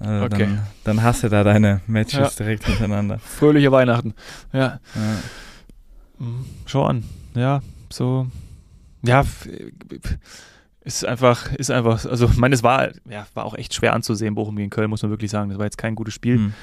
Also 0.00 0.24
okay. 0.24 0.38
dann, 0.38 0.66
dann 0.84 1.02
hast 1.02 1.22
du 1.22 1.28
da 1.28 1.44
deine 1.44 1.80
Matches 1.86 2.18
ja. 2.18 2.30
direkt 2.44 2.64
hintereinander. 2.64 3.18
Fröhliche 3.24 3.70
Weihnachten. 3.70 4.14
Ja. 4.52 4.80
ja. 4.94 5.00
Mhm. 6.18 6.44
Schau 6.64 6.84
an. 6.86 7.04
Ja, 7.34 7.62
so. 7.90 8.26
Ja, 9.02 9.22
ist 10.80 11.04
einfach, 11.04 11.52
ist 11.52 11.70
einfach, 11.70 12.04
also 12.06 12.26
ich 12.26 12.38
meine, 12.38 12.54
es 12.54 12.62
war, 12.62 12.88
ja, 13.08 13.26
war 13.34 13.44
auch 13.44 13.54
echt 13.54 13.74
schwer 13.74 13.92
anzusehen, 13.92 14.34
Bochum 14.34 14.56
gegen 14.56 14.70
Köln, 14.70 14.88
muss 14.88 15.02
man 15.02 15.10
wirklich 15.10 15.30
sagen. 15.30 15.50
Das 15.50 15.58
war 15.58 15.66
jetzt 15.66 15.78
kein 15.78 15.94
gutes 15.94 16.14
Spiel. 16.14 16.38
Mhm. 16.38 16.54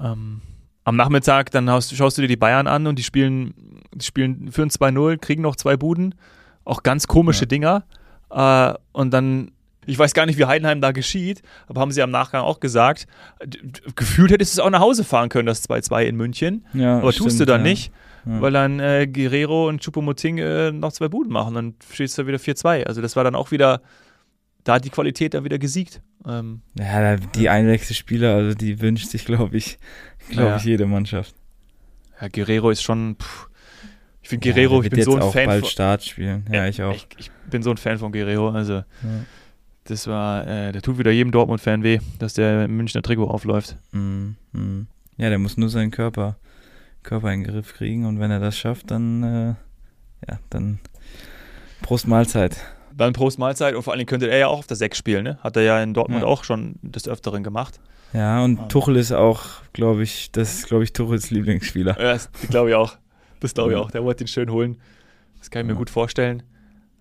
Ähm, 0.00 0.40
am 0.86 0.94
Nachmittag, 0.96 1.50
dann 1.50 1.68
hast, 1.68 1.94
schaust 1.94 2.16
du 2.16 2.22
dir 2.22 2.28
die 2.28 2.36
Bayern 2.36 2.68
an 2.68 2.86
und 2.86 2.96
die 2.96 3.02
spielen, 3.02 3.52
die 3.92 4.04
spielen 4.04 4.52
für 4.52 4.62
ein 4.62 4.70
2-0, 4.70 5.18
kriegen 5.18 5.42
noch 5.42 5.56
zwei 5.56 5.76
Buden 5.76 6.14
auch 6.64 6.82
ganz 6.82 7.06
komische 7.06 7.42
ja. 7.42 7.46
Dinger. 7.46 7.84
Äh, 8.30 8.74
und 8.92 9.12
dann, 9.12 9.52
ich 9.84 9.98
weiß 9.98 10.14
gar 10.14 10.26
nicht, 10.26 10.38
wie 10.38 10.44
Heidenheim 10.44 10.80
da 10.80 10.92
geschieht, 10.92 11.42
aber 11.66 11.80
haben 11.80 11.92
sie 11.92 12.02
am 12.02 12.10
Nachgang 12.10 12.42
auch 12.42 12.60
gesagt, 12.60 13.06
gefühlt 13.94 14.30
hättest 14.30 14.56
du 14.56 14.60
es 14.60 14.66
auch 14.66 14.70
nach 14.70 14.80
Hause 14.80 15.04
fahren 15.04 15.28
können, 15.28 15.46
das 15.46 15.68
2-2 15.68 16.04
in 16.04 16.16
München. 16.16 16.66
Ja, 16.72 16.98
aber 16.98 17.12
stimmt, 17.12 17.30
tust 17.30 17.40
du 17.40 17.46
dann 17.46 17.64
ja. 17.64 17.70
nicht, 17.70 17.92
weil 18.24 18.52
dann 18.52 18.80
äh, 18.80 19.06
Guerrero 19.06 19.68
und 19.68 19.82
Chupomoting 19.82 20.38
äh, 20.38 20.72
noch 20.72 20.92
zwei 20.92 21.08
Buden 21.08 21.32
machen. 21.32 21.54
Dann 21.54 21.74
steht 21.92 22.16
da 22.18 22.26
wieder 22.26 22.38
4-2. 22.38 22.84
Also 22.84 23.00
das 23.00 23.14
war 23.14 23.22
dann 23.22 23.36
auch 23.36 23.52
wieder, 23.52 23.80
da 24.64 24.74
hat 24.74 24.84
die 24.84 24.90
Qualität 24.90 25.34
dann 25.34 25.44
wieder 25.44 25.58
gesiegt. 25.58 26.02
Ähm, 26.26 26.62
ja, 26.76 27.16
die 27.16 27.48
Einwechselspieler, 27.48 28.34
also 28.34 28.56
die 28.56 28.80
wünscht 28.80 29.10
sich, 29.10 29.24
glaube 29.24 29.56
ich, 29.56 29.78
glaube 30.28 30.56
ich, 30.58 30.64
jede 30.64 30.86
Mannschaft. 30.86 31.34
Ja, 32.20 32.28
Guerrero 32.28 32.70
ist 32.70 32.82
schon, 32.82 33.16
pff, 33.16 33.48
ich 34.26 34.30
finde 34.30 34.48
Guerrero, 34.48 34.78
ja, 34.78 34.84
ich 34.84 34.90
bin 34.90 35.02
so 35.04 35.14
ein 35.14 35.22
auch 35.22 35.32
Fan. 35.32 35.46
Bald 35.46 35.66
Start 35.68 36.04
spielen. 36.04 36.44
Ja, 36.50 36.66
ich 36.66 36.82
auch. 36.82 36.92
Ich, 36.92 37.06
ich, 37.16 37.30
bin 37.48 37.62
so 37.62 37.70
ein 37.70 37.76
Fan 37.76 37.98
von 37.98 38.10
Guerrero. 38.10 38.50
Also, 38.50 38.74
ja. 38.74 38.84
das 39.84 40.08
war, 40.08 40.44
äh, 40.48 40.72
der 40.72 40.82
tut 40.82 40.98
wieder 40.98 41.12
jedem 41.12 41.30
Dortmund-Fan 41.30 41.84
weh, 41.84 42.00
dass 42.18 42.34
der 42.34 42.64
im 42.64 42.76
Münchner 42.76 43.02
Trikot 43.02 43.28
aufläuft. 43.28 43.76
Mm, 43.92 44.30
mm. 44.50 44.88
Ja, 45.16 45.28
der 45.28 45.38
muss 45.38 45.56
nur 45.56 45.68
seinen 45.68 45.92
Körper, 45.92 46.38
Körper 47.04 47.32
in 47.32 47.44
den 47.44 47.52
Griff 47.52 47.74
kriegen 47.74 48.04
und 48.04 48.18
wenn 48.18 48.32
er 48.32 48.40
das 48.40 48.58
schafft, 48.58 48.90
dann, 48.90 49.22
äh, 49.22 49.54
ja, 50.28 50.40
dann 50.50 50.80
Prost 51.82 52.08
Mahlzeit. 52.08 52.56
Dann 52.96 53.12
Prost 53.12 53.38
Mahlzeit 53.38 53.76
und 53.76 53.84
vor 53.84 53.92
allem 53.92 54.06
könnte 54.06 54.28
er 54.28 54.38
ja 54.38 54.46
auch 54.48 54.58
auf 54.58 54.66
der 54.66 54.76
6 54.76 54.98
spielen, 54.98 55.22
ne? 55.22 55.38
Hat 55.40 55.56
er 55.56 55.62
ja 55.62 55.80
in 55.80 55.94
Dortmund 55.94 56.22
ja. 56.22 56.26
auch 56.26 56.42
schon 56.42 56.80
des 56.82 57.06
Öfteren 57.06 57.44
gemacht. 57.44 57.78
Ja, 58.16 58.42
und 58.42 58.58
ah. 58.58 58.66
Tuchel 58.68 58.96
ist 58.96 59.12
auch, 59.12 59.44
glaube 59.74 60.02
ich, 60.02 60.32
das 60.32 60.54
ist, 60.54 60.68
glaube 60.68 60.84
ich, 60.84 60.94
Tuchels 60.94 61.30
Lieblingsspieler. 61.30 62.00
Ja, 62.00 62.18
glaube 62.48 62.70
ich 62.70 62.74
auch. 62.74 62.96
Das 63.40 63.52
glaube 63.52 63.72
ich 63.72 63.76
auch. 63.76 63.90
Der 63.90 64.04
wollte 64.04 64.24
ihn 64.24 64.28
schön 64.28 64.50
holen. 64.50 64.80
Das 65.38 65.50
kann 65.50 65.60
ich 65.60 65.66
mir 65.70 65.76
gut 65.76 65.90
vorstellen. 65.90 66.42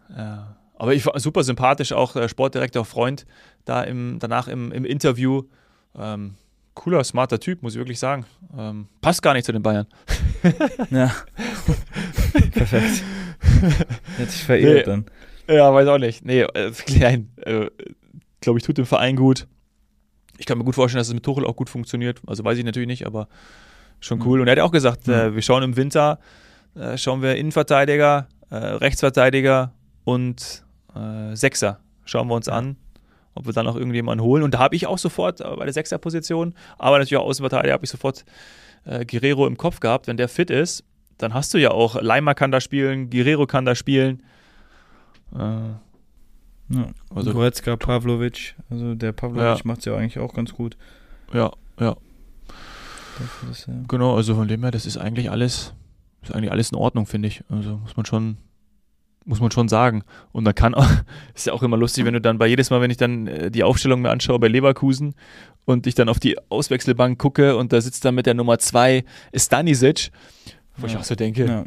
Äh, 0.10 0.38
aber 0.78 0.94
ich 0.94 1.06
war 1.06 1.18
super 1.18 1.46
sympathisch, 1.46 1.94
auch 1.94 2.12
der 2.12 2.28
Sportdirektor 2.28 2.84
Freund 2.84 3.26
da 3.64 3.82
im, 3.84 4.18
danach 4.20 4.50
im, 4.50 4.74
im 4.74 4.84
Interview. 4.84 5.44
Ähm, 5.98 6.36
cooler, 6.74 7.02
smarter 7.06 7.40
Typ, 7.40 7.64
muss 7.64 7.76
ich 7.76 7.80
wirklich 7.80 8.00
sagen. 8.00 8.26
Ähm, 8.58 8.88
passt 9.00 9.22
gar 9.22 9.34
nicht 9.34 9.46
zu 9.46 9.54
den 9.54 9.64
Bayern. 9.64 9.88
ja. 10.92 11.16
Perfekt. 12.52 13.04
Hätte 14.18 14.30
ich 14.30 14.44
verirrt 14.44 14.76
nee, 14.76 14.84
dann. 14.84 15.06
Ja, 15.48 15.74
weiß 15.74 15.88
auch 15.88 15.98
nicht. 15.98 16.26
Nee, 16.26 16.42
äh, 16.42 16.72
klein. 16.86 17.30
Äh, 17.38 17.68
glaube 18.42 18.60
ich, 18.60 18.66
tut 18.66 18.78
dem 18.78 18.86
Verein 18.86 19.16
gut. 19.16 19.48
Ich 20.38 20.46
kann 20.46 20.58
mir 20.58 20.64
gut 20.64 20.76
vorstellen, 20.76 21.00
dass 21.00 21.08
es 21.08 21.14
mit 21.14 21.24
Tuchel 21.24 21.46
auch 21.46 21.56
gut 21.56 21.70
funktioniert. 21.70 22.22
Also 22.28 22.44
weiß 22.44 22.58
ich 22.58 22.66
natürlich 22.66 22.88
nicht, 22.88 23.06
aber 23.06 23.28
Schon 24.00 24.22
cool. 24.26 24.42
Und 24.42 24.48
er 24.48 24.52
hat 24.54 24.60
auch 24.60 24.72
gesagt, 24.72 25.08
äh, 25.08 25.34
wir 25.34 25.42
schauen 25.42 25.64
im 25.64 25.78
Winter, 25.78 26.20
äh, 26.76 26.98
schauen 26.98 27.22
wir 27.22 27.36
Innenverteidiger, 27.36 28.28
äh, 28.50 28.56
Rechtsverteidiger 28.56 29.72
und 30.04 30.64
äh, 30.96 31.36
Sechser. 31.36 31.80
Schauen 32.06 32.28
wir 32.28 32.36
uns 32.36 32.48
an, 32.48 32.78
ob 33.34 33.48
wir 33.48 33.54
dann 33.54 33.66
noch 33.66 33.76
irgendjemanden 33.76 34.24
holen. 34.24 34.44
Und 34.44 34.54
da 34.54 34.60
habe 34.60 34.76
ich 34.76 34.86
auch 34.88 34.98
sofort 34.98 35.42
äh, 35.42 35.56
bei 35.56 35.66
der 35.66 35.74
Sechserposition, 35.74 36.54
aber 36.78 37.00
natürlich 37.00 37.18
auch 37.18 37.26
Außenverteidiger, 37.26 37.74
habe 37.74 37.86
ich 37.86 37.90
sofort 37.90 38.26
äh, 38.86 39.06
Guerrero 39.06 39.48
im 39.48 39.58
Kopf 39.58 39.80
gehabt. 39.80 40.08
Wenn 40.08 40.18
der 40.18 40.30
fit 40.30 40.52
ist, 40.52 40.84
dann 41.18 41.34
hast 41.34 41.54
du 41.54 41.58
ja 41.58 41.72
auch, 41.72 42.00
Leimer 42.00 42.36
kann 42.36 42.52
da 42.52 42.62
spielen, 42.62 43.10
Guerrero 43.10 43.48
kann 43.48 43.66
da 43.66 43.74
spielen. 43.74 44.22
Ja. 46.70 46.88
Also 47.14 47.34
Goretzka, 47.34 47.76
Pavlovic, 47.76 48.56
also 48.70 48.96
der 48.96 49.12
Pavlovic 49.12 49.60
ja. 49.60 49.62
macht 49.64 49.80
es 49.80 49.86
ja 49.86 49.96
eigentlich 49.96 50.20
auch 50.20 50.34
ganz 50.34 50.54
gut. 50.54 50.78
Ja, 51.34 51.52
ja. 51.80 51.96
Ist, 53.52 53.68
ja. 53.68 53.74
Genau, 53.88 54.16
also 54.16 54.36
von 54.36 54.48
dem 54.48 54.62
her, 54.62 54.72
das 54.72 54.86
ist 54.86 54.98
eigentlich 54.98 55.32
alles, 55.32 55.74
ist 56.22 56.34
eigentlich 56.34 56.52
alles 56.52 56.72
in 56.72 56.78
Ordnung, 56.78 57.06
finde 57.06 57.28
ich. 57.28 57.44
Also 57.50 57.78
muss 57.78 57.96
man 57.96 58.06
schon, 58.06 58.38
muss 59.26 59.40
man 59.40 59.52
schon 59.52 59.70
sagen. 59.70 60.04
Und 60.32 60.46
da 60.46 60.54
kann 60.54 60.74
auch, 60.74 60.90
ist 61.36 61.48
ja 61.48 61.54
auch 61.54 61.64
immer 61.64 61.78
lustig, 61.78 62.06
wenn 62.06 62.14
du 62.14 62.22
dann 62.22 62.38
bei 62.38 62.48
jedes 62.48 62.70
Mal, 62.70 62.82
wenn 62.82 62.92
ich 62.92 62.98
dann 62.98 63.28
äh, 63.28 63.52
die 63.52 63.64
Aufstellung 63.64 64.02
mir 64.02 64.10
anschaue 64.10 64.40
bei 64.40 64.48
Leverkusen 64.48 65.16
und 65.66 65.88
ich 65.88 65.96
dann 65.96 66.10
auf 66.10 66.20
die 66.20 66.38
Auswechselbank 66.50 67.20
gucke 67.20 67.56
und 67.56 67.74
da 67.74 67.80
sitzt 67.80 68.06
dann 68.06 68.16
mit 68.16 68.26
der 68.26 68.34
Nummer 68.34 68.58
2 68.58 69.06
Stanisic, 69.34 70.12
wo 70.78 70.88
ja. 70.88 70.94
ich 70.94 70.98
auch 70.98 71.04
so 71.04 71.16
denke. 71.16 71.46
Ja, 71.46 71.66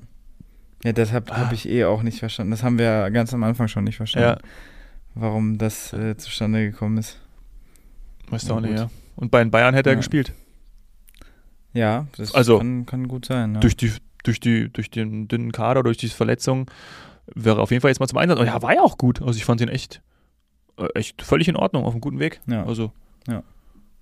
ja 0.84 0.92
das 0.92 1.12
habe 1.12 1.32
ah. 1.32 1.38
hab 1.38 1.52
ich 1.52 1.68
eh 1.68 1.84
auch 1.84 2.02
nicht 2.02 2.18
verstanden. 2.18 2.50
Das 2.50 2.62
haben 2.62 2.78
wir 2.78 3.10
ganz 3.10 3.32
am 3.32 3.42
Anfang 3.42 3.68
schon 3.68 3.84
nicht 3.84 3.96
verstanden. 3.96 4.40
Ja. 4.42 4.48
Warum 5.14 5.58
das 5.58 5.92
äh, 5.92 6.16
zustande 6.16 6.70
gekommen 6.70 6.98
ist. 6.98 7.18
Weißt 8.30 8.48
du 8.48 8.54
auch 8.54 8.60
nicht, 8.60 8.78
ja. 8.78 8.90
Und 9.16 9.30
bei 9.30 9.40
den 9.42 9.50
Bayern 9.50 9.74
hätte 9.74 9.90
er 9.90 9.96
gespielt. 9.96 10.32
Ja, 11.72 12.06
das 12.16 12.34
also, 12.34 12.58
kann, 12.58 12.86
kann 12.86 13.08
gut 13.08 13.26
sein. 13.26 13.54
Ja. 13.54 13.60
Durch, 13.60 13.76
die, 13.76 13.92
durch, 14.22 14.40
die, 14.40 14.68
durch 14.70 14.90
den 14.90 15.28
dünnen 15.28 15.52
Kader, 15.52 15.82
durch 15.82 15.96
die 15.96 16.08
Verletzung 16.08 16.70
wäre 17.34 17.60
auf 17.60 17.70
jeden 17.70 17.80
Fall 17.80 17.90
jetzt 17.90 18.00
mal 18.00 18.08
zum 18.08 18.18
Einsatz. 18.18 18.38
Und 18.38 18.46
ja, 18.46 18.60
war 18.62 18.74
ja 18.74 18.82
auch 18.82 18.98
gut. 18.98 19.20
Also 19.22 19.36
ich 19.36 19.44
fand 19.44 19.60
ihn 19.60 19.68
echt, 19.68 20.02
äh, 20.78 20.86
echt 20.94 21.22
völlig 21.22 21.48
in 21.48 21.56
Ordnung, 21.56 21.84
auf 21.84 21.92
einem 21.92 22.00
guten 22.00 22.18
Weg. 22.18 22.40
Ja. 22.46 22.64
Also. 22.64 22.92
Ja. 23.26 23.42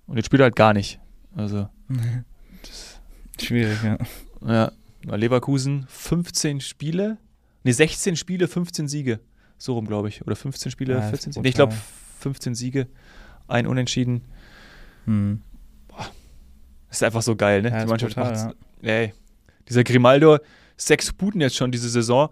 Und 0.07 0.17
jetzt 0.17 0.27
spielt 0.27 0.41
er 0.41 0.45
halt 0.45 0.55
gar 0.55 0.73
nicht. 0.73 0.99
Also. 1.35 1.69
Schwierig, 3.41 3.77
ja. 3.83 3.97
Ja. 4.45 4.71
Leverkusen 5.15 5.85
15 5.89 6.61
Spiele, 6.61 7.17
ne 7.63 7.73
16 7.73 8.15
Spiele, 8.15 8.47
15 8.47 8.87
Siege. 8.87 9.19
So 9.57 9.73
rum, 9.73 9.87
glaube 9.87 10.09
ich. 10.09 10.21
Oder 10.25 10.35
15 10.35 10.71
Spiele, 10.71 10.93
ja, 10.93 11.01
14 11.01 11.33
Siege. 11.33 11.43
Nee, 11.43 11.49
ich 11.49 11.55
glaube 11.55 11.73
15 12.19 12.55
Siege, 12.55 12.87
ein 13.47 13.67
Unentschieden. 13.67 14.21
Hm. 15.05 15.41
Das 16.87 16.97
ist 16.97 17.03
einfach 17.03 17.21
so 17.21 17.35
geil, 17.35 17.61
ne? 17.61 17.69
Ja, 17.69 17.81
die 17.81 17.87
Mannschaft 17.87 18.13
total, 18.13 18.31
macht's. 18.31 18.55
Ja. 18.81 18.89
Ey, 18.89 19.13
dieser 19.67 19.83
Grimaldo, 19.83 20.37
sechs 20.77 21.11
Buden 21.11 21.41
jetzt 21.41 21.55
schon 21.55 21.71
diese 21.71 21.89
Saison. 21.89 22.29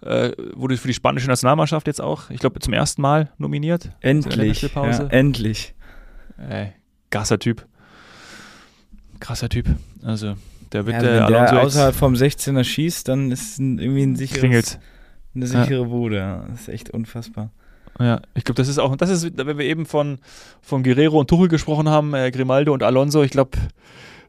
Äh, 0.00 0.30
wurde 0.54 0.76
für 0.76 0.86
die 0.86 0.94
spanische 0.94 1.26
Nationalmannschaft 1.26 1.88
jetzt 1.88 2.00
auch, 2.00 2.30
ich 2.30 2.38
glaube, 2.38 2.60
zum 2.60 2.72
ersten 2.72 3.02
Mal 3.02 3.32
nominiert. 3.36 3.90
Endlich. 4.00 4.62
Ja, 4.62 5.06
endlich. 5.08 5.74
Ey, 6.48 6.72
krasser 7.10 7.38
Typ. 7.40 7.66
Krasser 9.18 9.48
Typ. 9.48 9.66
Also, 10.02 10.36
der 10.72 10.86
wird 10.86 10.96
ja, 10.96 11.02
der 11.02 11.22
wenn 11.24 11.32
der 11.32 11.62
außerhalb 11.62 11.96
vom 11.96 12.14
16er 12.14 12.62
schießt, 12.62 13.08
dann 13.08 13.32
ist 13.32 13.58
irgendwie 13.58 14.02
ein 14.02 14.14
sicheres, 14.14 14.38
Klingelt. 14.40 14.78
Eine 15.34 15.46
sichere 15.46 15.82
ja. 15.82 15.88
Bude. 15.88 16.44
Das 16.50 16.62
ist 16.62 16.68
echt 16.68 16.90
unfassbar. 16.90 17.50
Ja, 18.00 18.20
ich 18.34 18.44
glaube, 18.44 18.56
das 18.56 18.68
ist 18.68 18.78
auch, 18.78 18.94
das 18.96 19.10
ist, 19.10 19.36
wenn 19.36 19.58
wir 19.58 19.64
eben 19.64 19.84
von, 19.84 20.18
von 20.60 20.82
Guerrero 20.82 21.18
und 21.18 21.28
Tuchel 21.28 21.48
gesprochen 21.48 21.88
haben, 21.88 22.14
äh, 22.14 22.30
Grimaldo 22.30 22.72
und 22.72 22.82
Alonso, 22.82 23.22
ich 23.22 23.32
glaube, 23.32 23.58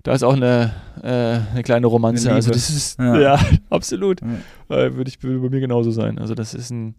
da 0.03 0.13
ist 0.13 0.23
auch 0.23 0.33
eine, 0.33 0.73
äh, 1.03 1.51
eine 1.51 1.63
kleine 1.63 1.87
Romanze. 1.87 2.29
Eine 2.29 2.37
also 2.37 2.51
das 2.51 2.69
ist, 2.69 2.99
ja, 2.99 3.19
ja 3.19 3.39
absolut. 3.69 4.21
Ja. 4.69 4.75
Äh, 4.75 4.95
würde 4.95 5.09
ich 5.09 5.21
würde 5.21 5.39
bei 5.39 5.49
mir 5.49 5.59
genauso 5.59 5.91
sein. 5.91 6.17
Also 6.17 6.35
das 6.35 6.53
ist 6.53 6.71
ein, 6.71 6.95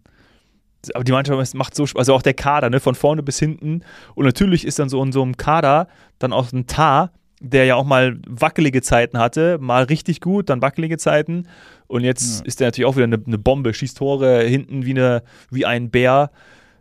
aber 0.93 1.03
die 1.03 1.11
Mannschaft 1.11 1.53
macht 1.55 1.75
so, 1.75 1.85
also 1.95 2.13
auch 2.13 2.21
der 2.21 2.33
Kader, 2.33 2.69
ne, 2.69 2.79
von 2.79 2.95
vorne 2.95 3.23
bis 3.23 3.39
hinten. 3.39 3.83
Und 4.15 4.25
natürlich 4.25 4.65
ist 4.65 4.79
dann 4.79 4.89
so 4.89 5.03
in 5.03 5.11
so 5.11 5.21
einem 5.21 5.37
Kader 5.37 5.87
dann 6.19 6.31
auch 6.31 6.51
ein 6.53 6.67
Tar, 6.67 7.11
der 7.41 7.65
ja 7.65 7.75
auch 7.75 7.85
mal 7.85 8.17
wackelige 8.27 8.81
Zeiten 8.81 9.17
hatte, 9.17 9.57
mal 9.59 9.83
richtig 9.83 10.21
gut, 10.21 10.49
dann 10.49 10.61
wackelige 10.61 10.97
Zeiten. 10.97 11.47
Und 11.87 12.03
jetzt 12.03 12.39
ja. 12.39 12.45
ist 12.45 12.59
der 12.59 12.67
natürlich 12.67 12.85
auch 12.85 12.95
wieder 12.95 13.05
eine, 13.05 13.21
eine, 13.25 13.37
Bombe, 13.37 13.73
schießt 13.73 13.97
Tore 13.97 14.43
hinten 14.43 14.85
wie, 14.85 14.91
eine, 14.91 15.23
wie 15.49 15.65
ein 15.65 15.89
Bär 15.89 16.31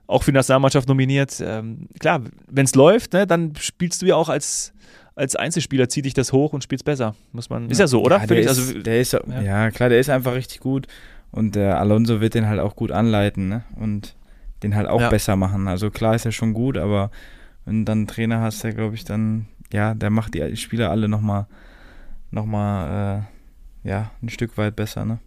auch 0.07 0.23
für 0.23 0.33
die 0.33 0.37
Nationalmannschaft 0.37 0.89
nominiert. 0.89 1.43
Ähm, 1.45 1.89
klar, 1.99 2.21
wenn 2.49 2.65
es 2.65 2.75
läuft, 2.75 3.15
ne, 3.15 3.27
dann 3.27 3.55
spielst 3.59 4.03
du 4.03 4.07
ja 4.07 4.17
auch 4.17 4.29
als, 4.29 4.73
als 5.15 5.35
Einzelspieler, 5.35 5.89
zieh 5.89 6.03
dich 6.03 6.15
das 6.15 6.33
hoch 6.33 6.53
und 6.53 6.63
spielst 6.63 6.85
besser. 6.85 7.15
Muss 7.33 7.49
man. 7.49 7.71
Ist 7.71 7.79
ja 7.79 7.87
so, 7.87 8.03
oder? 8.03 8.19
Ja, 8.19 8.27
der, 8.27 8.41
ist, 8.41 8.49
also, 8.49 8.79
der 8.79 9.01
ist, 9.01 9.13
ja. 9.13 9.41
ja. 9.41 9.71
klar, 9.71 9.89
der 9.89 9.99
ist 9.99 10.11
einfach 10.11 10.35
richtig 10.35 10.61
gut. 10.61 10.87
Und 11.33 11.55
der 11.55 11.79
Alonso 11.79 12.21
wird 12.21 12.35
den 12.35 12.49
halt 12.49 12.61
auch 12.61 12.77
gut 12.77 12.91
anleiten, 12.91 13.49
ne? 13.49 13.63
Und 13.77 14.17
den 14.63 14.75
halt 14.75 14.89
auch 14.89 15.01
ja. 15.01 15.09
besser 15.09 15.37
machen. 15.37 15.69
Also 15.69 15.91
klar 15.91 16.15
ist 16.15 16.27
er 16.27 16.33
schon 16.33 16.53
gut, 16.53 16.77
aber 16.77 17.11
wenn 17.65 17.81
du 17.81 17.85
dann 17.85 17.99
einen 17.99 18.07
Trainer 18.09 18.41
hast, 18.41 18.63
der 18.65 18.73
glaube 18.73 18.95
ich 18.95 19.05
dann, 19.05 19.47
ja, 19.73 19.95
der 19.95 20.11
macht 20.11 20.35
die 20.35 20.57
Spieler 20.57 20.91
alle 20.91 21.09
nochmal 21.09 21.47
noch 22.31 22.47
mal, 22.47 23.27
äh, 23.85 23.89
ja, 23.89 24.11
ein 24.23 24.29
Stück 24.29 24.57
weit 24.57 24.77
besser, 24.77 25.05
ne? 25.05 25.19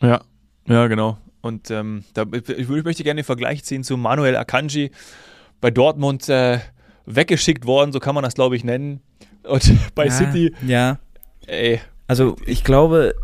Ja, 0.00 0.20
ja, 0.66 0.86
genau. 0.86 1.18
Und 1.40 1.70
ähm, 1.70 2.04
da, 2.14 2.24
ich, 2.32 2.68
möchte 2.68 3.04
gerne 3.04 3.20
den 3.20 3.24
Vergleich 3.24 3.64
ziehen 3.64 3.84
zu 3.84 3.96
Manuel 3.96 4.36
Akanji 4.36 4.90
bei 5.60 5.70
Dortmund 5.70 6.28
äh, 6.28 6.58
weggeschickt 7.06 7.64
worden, 7.64 7.92
so 7.92 8.00
kann 8.00 8.14
man 8.14 8.24
das 8.24 8.34
glaube 8.34 8.56
ich 8.56 8.64
nennen. 8.64 9.00
Und 9.44 9.72
bei 9.94 10.06
ja, 10.06 10.10
City. 10.10 10.54
Ja. 10.66 10.98
Ey. 11.46 11.80
Also 12.06 12.36
ich 12.44 12.64
glaube, 12.64 13.14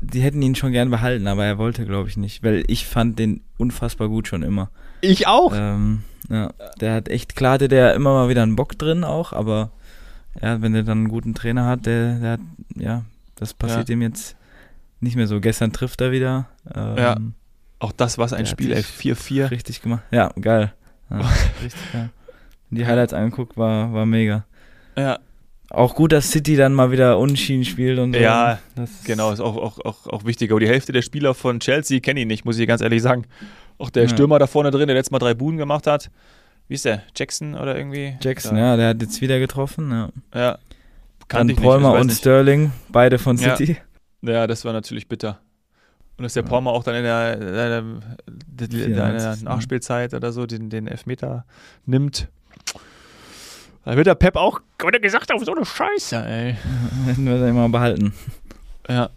die 0.00 0.20
hätten 0.20 0.42
ihn 0.42 0.54
schon 0.54 0.72
gern 0.72 0.90
behalten, 0.90 1.26
aber 1.26 1.44
er 1.44 1.58
wollte 1.58 1.84
glaube 1.84 2.08
ich 2.08 2.16
nicht, 2.16 2.42
weil 2.42 2.64
ich 2.68 2.86
fand 2.86 3.18
den 3.18 3.42
unfassbar 3.58 4.08
gut 4.08 4.28
schon 4.28 4.42
immer. 4.42 4.70
Ich 5.00 5.26
auch. 5.26 5.52
Ähm, 5.54 6.02
ja, 6.30 6.52
der 6.80 6.94
hat 6.94 7.08
echt, 7.08 7.36
klar 7.36 7.54
hatte 7.54 7.68
der 7.68 7.94
immer 7.94 8.12
mal 8.12 8.28
wieder 8.28 8.42
einen 8.42 8.56
Bock 8.56 8.78
drin 8.78 9.04
auch, 9.04 9.32
aber 9.32 9.70
ja, 10.40 10.62
wenn 10.62 10.72
der 10.72 10.82
dann 10.82 10.98
einen 10.98 11.08
guten 11.08 11.34
Trainer 11.34 11.66
hat, 11.66 11.86
der, 11.86 12.18
der 12.18 12.32
hat, 12.32 12.40
ja, 12.76 13.04
das 13.34 13.54
passiert 13.54 13.88
ja. 13.88 13.94
ihm 13.94 14.02
jetzt 14.02 14.36
nicht 15.00 15.16
mehr 15.16 15.26
so. 15.26 15.40
Gestern 15.40 15.72
trifft 15.72 16.00
er 16.00 16.12
wieder. 16.12 16.48
Ähm, 16.74 16.96
ja. 16.96 17.16
Auch 17.80 17.92
das 17.92 18.18
war 18.18 18.32
ein 18.32 18.46
Spiel, 18.46 18.72
ey. 18.72 18.82
4-4. 18.82 19.50
Richtig 19.50 19.82
gemacht. 19.82 20.02
Ja, 20.10 20.30
geil. 20.40 20.72
Ja, 21.10 21.18
richtig 21.62 21.92
geil. 21.92 22.10
Die 22.70 22.86
Highlights 22.86 23.14
angeguckt, 23.14 23.56
war, 23.56 23.92
war 23.92 24.06
mega. 24.06 24.44
Ja. 24.96 25.18
Auch 25.70 25.94
gut, 25.94 26.12
dass 26.12 26.30
City 26.30 26.56
dann 26.56 26.72
mal 26.72 26.90
wieder 26.90 27.18
Unschienen 27.18 27.64
spielt 27.64 27.98
und 27.98 28.14
so. 28.14 28.18
Ja, 28.18 28.58
das 28.74 29.04
genau, 29.04 29.32
ist 29.32 29.40
auch, 29.40 29.56
auch, 29.56 29.78
auch, 29.84 30.06
auch 30.06 30.24
wichtig. 30.24 30.50
Aber 30.50 30.60
die 30.60 30.68
Hälfte 30.68 30.92
der 30.92 31.02
Spieler 31.02 31.34
von 31.34 31.60
Chelsea 31.60 32.00
kenne 32.00 32.20
ich 32.20 32.26
nicht, 32.26 32.44
muss 32.44 32.58
ich 32.58 32.66
ganz 32.66 32.80
ehrlich 32.80 33.02
sagen. 33.02 33.26
Auch 33.76 33.90
der 33.90 34.04
ja. 34.04 34.08
Stürmer 34.08 34.38
da 34.38 34.46
vorne 34.46 34.70
drin, 34.70 34.86
der 34.86 34.96
letztes 34.96 35.10
Mal 35.10 35.18
drei 35.18 35.34
Buden 35.34 35.58
gemacht 35.58 35.86
hat. 35.86 36.10
Wie 36.68 36.74
ist 36.74 36.84
der? 36.84 37.02
Jackson 37.16 37.54
oder 37.54 37.76
irgendwie? 37.76 38.16
Jackson, 38.20 38.56
da. 38.56 38.60
ja, 38.60 38.76
der 38.76 38.88
hat 38.88 39.02
jetzt 39.02 39.20
wieder 39.20 39.38
getroffen, 39.38 39.90
ja. 39.90 40.08
Ja. 40.34 40.58
Kann 41.26 41.48
dann 41.48 41.56
Palmer 41.56 41.92
und 41.92 42.06
nicht. 42.06 42.18
Sterling, 42.18 42.72
beide 42.90 43.18
von 43.18 43.36
City. 43.36 43.78
Ja. 44.22 44.32
ja, 44.32 44.46
das 44.46 44.64
war 44.64 44.72
natürlich 44.72 45.08
bitter. 45.08 45.40
Und 46.16 46.24
dass 46.24 46.34
der 46.34 46.42
ja. 46.42 46.48
Palmer 46.48 46.72
auch 46.72 46.84
dann 46.84 46.96
in 46.96 47.04
der, 47.04 47.36
der, 47.36 47.82
der, 48.48 48.68
der 48.68 49.36
Nachspielzeit 49.42 50.14
oder 50.14 50.32
so 50.32 50.46
den, 50.46 50.68
den 50.68 50.86
Elfmeter 50.88 51.44
nimmt. 51.86 52.28
Da 53.84 53.96
wird 53.96 54.06
der 54.06 54.16
Pep 54.16 54.36
auch 54.36 54.60
gesagt 55.00 55.32
auf 55.32 55.44
so 55.44 55.54
eine 55.54 55.64
Scheiße, 55.64 56.16
ey. 56.16 56.56
Hätten 57.06 57.24
wir 57.26 57.38
den 57.38 57.48
immer 57.48 57.68
behalten. 57.68 58.12
Ja. 58.88 59.10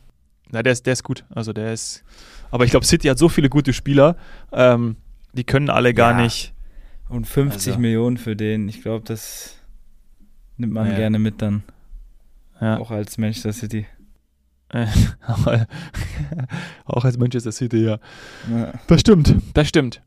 Na, 0.52 0.64
der 0.64 0.74
ist, 0.74 0.86
der 0.86 0.94
ist 0.94 1.04
gut. 1.04 1.26
Also 1.30 1.54
der 1.54 1.74
ist. 1.74 2.04
Aber 2.52 2.66
ich 2.66 2.72
glaube, 2.72 2.86
City 2.86 3.08
hat 3.08 3.18
so 3.18 3.30
viele 3.30 3.50
gute 3.50 3.74
Spieler, 3.74 4.16
ähm, 4.52 4.98
die 5.34 5.44
können 5.44 5.70
alle 5.70 5.94
gar 5.94 6.12
ja. 6.12 6.22
nicht. 6.22 6.54
Und 7.12 7.28
50 7.28 7.74
also. 7.74 7.80
Millionen 7.80 8.18
für 8.18 8.36
den, 8.36 8.70
ich 8.70 8.82
glaube, 8.82 9.04
das 9.06 9.58
nimmt 10.58 10.74
man 10.74 10.88
ja. 10.88 10.96
gerne 10.96 11.20
mit 11.20 11.42
dann. 11.42 11.64
Ja. 12.60 12.78
Auch 12.78 12.92
als 12.92 13.18
Manchester 13.18 13.52
City. 13.52 13.86
auch 16.86 17.04
als 17.04 17.18
Manchester 17.18 17.52
City, 17.52 17.84
ja. 17.84 18.00
ja. 18.50 18.74
Das 18.88 19.02
stimmt, 19.02 19.36
das 19.54 19.68
stimmt. 19.68 20.02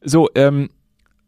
So, 0.00 0.30
ähm, 0.34 0.70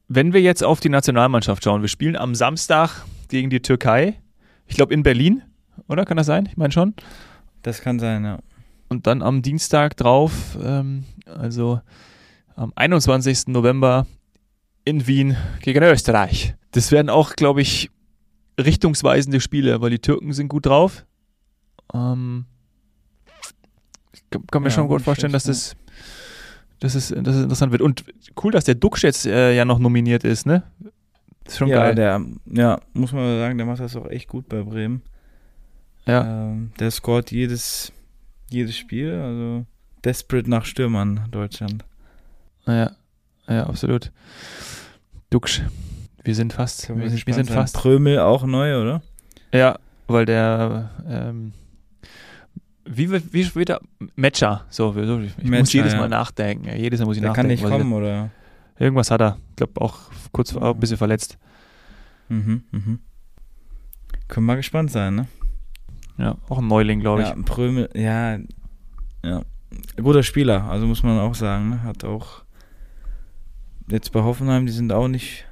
wenn 0.08 0.32
wir 0.32 0.40
jetzt 0.40 0.64
auf 0.64 0.80
die 0.80 0.88
Nationalmannschaft 0.88 1.62
schauen, 1.62 1.82
wir 1.82 1.88
spielen 1.88 2.16
am 2.16 2.34
Samstag 2.34 3.04
gegen 3.28 3.50
die 3.50 3.60
Türkei. 3.60 4.18
Ich 4.66 4.76
glaube 4.76 4.94
in 4.94 5.02
Berlin, 5.02 5.42
oder? 5.88 6.06
Kann 6.06 6.16
das 6.16 6.26
sein? 6.26 6.46
Ich 6.46 6.56
meine 6.56 6.72
schon. 6.72 6.94
Das 7.62 7.82
kann 7.82 7.98
sein, 7.98 8.24
ja. 8.24 8.38
Und 8.88 9.06
dann 9.06 9.22
am 9.22 9.42
Dienstag 9.42 9.96
drauf, 9.96 10.56
ähm, 10.62 11.04
also 11.26 11.80
am 12.56 12.72
21. 12.76 13.48
November 13.48 14.06
in 14.84 15.06
Wien 15.06 15.36
gegen 15.60 15.82
Österreich. 15.82 16.54
Das 16.72 16.90
werden 16.90 17.10
auch, 17.10 17.36
glaube 17.36 17.60
ich, 17.60 17.90
richtungsweisende 18.58 19.40
Spiele, 19.40 19.80
weil 19.80 19.90
die 19.90 19.98
Türken 19.98 20.32
sind 20.32 20.48
gut 20.48 20.66
drauf. 20.66 21.04
Ähm, 21.92 22.46
kann 24.50 24.62
mir 24.62 24.68
ja, 24.68 24.74
schon 24.74 24.88
gut 24.88 25.02
vorstellen, 25.02 25.32
dass 25.32 25.44
das, 25.44 25.76
dass, 26.80 26.94
es, 26.94 27.08
dass 27.08 27.36
es 27.36 27.42
interessant 27.42 27.72
wird. 27.72 27.82
Und 27.82 28.04
cool, 28.42 28.52
dass 28.52 28.64
der 28.64 28.74
Duxch 28.74 29.02
jetzt 29.02 29.26
äh, 29.26 29.54
ja 29.54 29.64
noch 29.64 29.78
nominiert 29.78 30.24
ist, 30.24 30.46
ne? 30.46 30.62
Das 31.44 31.54
ist 31.54 31.58
schon 31.58 31.68
ja, 31.68 31.76
geil. 31.76 31.94
Der, 31.94 32.24
ja, 32.46 32.80
muss 32.94 33.12
man 33.12 33.38
sagen, 33.38 33.58
der 33.58 33.66
macht 33.66 33.80
das 33.80 33.96
auch 33.96 34.08
echt 34.08 34.28
gut 34.28 34.48
bei 34.48 34.62
Bremen. 34.62 35.02
Ja. 36.06 36.50
Ähm, 36.50 36.72
der 36.78 36.90
scoret 36.90 37.30
jedes, 37.30 37.92
jedes 38.48 38.76
Spiel, 38.76 39.12
also 39.12 39.66
desperate 40.04 40.48
nach 40.48 40.64
Stürmern 40.64 41.28
Deutschland. 41.30 41.84
Ja, 42.66 42.92
ja, 43.48 43.66
absolut. 43.66 44.12
Duxch, 45.30 45.62
wir 46.24 46.34
sind 46.34 46.52
fast, 46.52 46.88
wir, 46.88 46.96
wir, 46.96 47.10
wir 47.10 47.34
sind 47.34 47.50
fast. 47.50 47.74
Prömel 47.74 48.18
auch 48.18 48.44
neu, 48.44 48.80
oder? 48.80 49.02
Ja, 49.52 49.78
weil 50.06 50.26
der 50.26 50.90
ähm, 51.08 51.52
wie, 52.84 53.10
wie 53.32 53.54
wieder 53.54 53.80
Matcher, 54.16 54.64
so, 54.68 54.90
ich 54.90 55.36
Matcher, 55.38 55.58
muss 55.58 55.72
jedes 55.72 55.94
Mal 55.94 56.08
nachdenken. 56.08 56.66
Ja, 56.66 56.74
jedes 56.74 57.00
Mal 57.00 57.06
muss 57.06 57.16
ich 57.16 57.22
Der 57.22 57.30
nachdenken. 57.30 57.56
kann 57.62 57.68
nicht 57.68 57.78
kommen, 57.78 57.92
oder? 57.92 58.30
Irgendwas 58.78 59.10
hat 59.10 59.20
er. 59.20 59.38
Ich 59.50 59.56
glaube 59.56 59.80
auch 59.80 59.98
kurz 60.32 60.52
ja. 60.52 60.70
ein 60.70 60.80
bisschen 60.80 60.96
verletzt. 60.96 61.38
Mhm, 62.28 62.64
mhm. 62.70 62.98
Können 64.28 64.46
wir 64.46 64.56
gespannt 64.56 64.90
sein, 64.90 65.14
ne? 65.14 65.28
Ja, 66.18 66.36
auch 66.48 66.58
ein 66.58 66.66
Neuling, 66.66 67.00
glaube 67.00 67.22
ich. 67.22 67.28
Ja, 67.28 67.36
Prömel, 67.44 67.88
ja, 67.94 68.38
ja. 69.24 69.42
Guter 69.96 70.22
Spieler, 70.22 70.64
also 70.64 70.86
muss 70.86 71.02
man 71.02 71.18
auch 71.18 71.34
sagen, 71.34 71.70
ne? 71.70 71.82
Hat 71.82 72.04
auch 72.04 72.42
jetzt 73.92 74.12
bei 74.12 74.22
Hoffenheim, 74.22 74.66
die 74.66 74.72
sind 74.72 74.92
auch 74.92 75.08
nicht, 75.08 75.44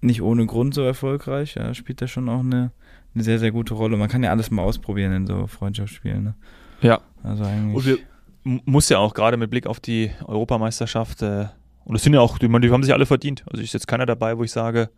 nicht 0.00 0.22
ohne 0.22 0.46
Grund 0.46 0.74
so 0.74 0.82
erfolgreich. 0.82 1.54
Ja, 1.56 1.74
spielt 1.74 2.00
da 2.00 2.06
schon 2.06 2.28
auch 2.28 2.40
eine, 2.40 2.72
eine 3.14 3.24
sehr, 3.24 3.38
sehr 3.38 3.50
gute 3.50 3.74
Rolle. 3.74 3.96
Man 3.96 4.08
kann 4.08 4.22
ja 4.22 4.30
alles 4.30 4.50
mal 4.50 4.62
ausprobieren 4.62 5.12
in 5.12 5.26
so 5.26 5.46
Freundschaftsspielen. 5.46 6.22
Ne? 6.24 6.34
Ja. 6.80 7.00
Also 7.22 7.44
eigentlich. 7.44 7.76
Und 7.76 7.86
wir, 7.86 7.98
muss 8.44 8.88
ja 8.88 8.98
auch 8.98 9.14
gerade 9.14 9.36
mit 9.36 9.50
Blick 9.50 9.66
auf 9.66 9.80
die 9.80 10.10
Europameisterschaft, 10.24 11.22
äh, 11.22 11.46
und 11.84 11.94
das 11.94 12.02
sind 12.02 12.14
ja 12.14 12.20
auch, 12.20 12.38
die, 12.38 12.48
die 12.48 12.70
haben 12.70 12.82
sich 12.82 12.92
alle 12.92 13.06
verdient. 13.06 13.44
Also 13.50 13.62
ist 13.62 13.72
jetzt 13.72 13.88
keiner 13.88 14.06
dabei, 14.06 14.38
wo 14.38 14.44
ich 14.44 14.52
sage, 14.52 14.90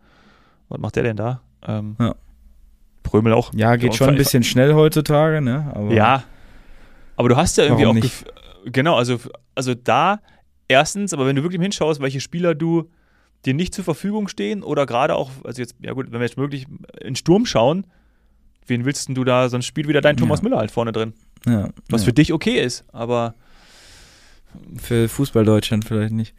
was 0.69 0.79
macht 0.79 0.97
der 0.97 1.03
denn 1.03 1.17
da? 1.17 1.41
Ähm, 1.67 1.97
ja. 1.99 2.15
Prömel 3.03 3.33
auch. 3.33 3.53
Ja, 3.55 3.77
geht 3.77 3.95
schon 3.95 4.11
ein 4.11 4.17
bisschen 4.17 4.43
schnell 4.43 4.75
heutzutage, 4.75 5.41
ne? 5.41 5.71
Aber 5.75 5.93
ja. 5.93 6.25
Aber 7.17 7.29
du 7.29 7.37
hast 7.37 7.57
ja 7.57 7.65
irgendwie 7.65 7.87
auch. 7.87 7.97
Genau, 8.67 8.97
also, 8.97 9.19
also 9.55 9.75
da 9.75 10.21
erstens, 10.69 11.13
aber 11.13 11.27
wenn 11.27 11.37
du 11.37 11.43
wirklich 11.43 11.61
hinschaust, 11.61 12.01
welche 12.01 12.21
Spieler 12.21 12.55
du 12.55 12.91
dir 13.45 13.55
nicht 13.55 13.75
zur 13.75 13.85
Verfügung 13.85 14.29
stehen 14.29 14.63
oder 14.63 14.87
gerade 14.87 15.15
auch, 15.15 15.31
also 15.45 15.61
jetzt, 15.61 15.77
ja 15.81 15.93
gut, 15.93 16.07
wenn 16.11 16.21
wir 16.21 16.27
jetzt 16.27 16.39
möglich 16.39 16.67
in 17.01 17.17
Sturm 17.17 17.47
schauen, 17.47 17.87
wen 18.67 18.85
willst 18.85 19.09
denn 19.09 19.15
du 19.15 19.25
da, 19.25 19.49
sonst 19.49 19.67
spielt 19.67 19.89
wieder 19.89 20.01
dein 20.01 20.17
Thomas 20.17 20.41
ja. 20.41 20.45
Müller 20.45 20.59
halt 20.59 20.71
vorne 20.71 20.93
drin. 20.93 21.13
Ja, 21.47 21.69
was 21.89 22.03
ja. 22.03 22.07
für 22.07 22.13
dich 22.13 22.33
okay 22.33 22.61
ist, 22.61 22.85
aber. 22.93 23.35
Für 24.77 25.09
Fußball 25.09 25.45
Deutschland 25.45 25.85
vielleicht 25.85 26.13
nicht. 26.13 26.35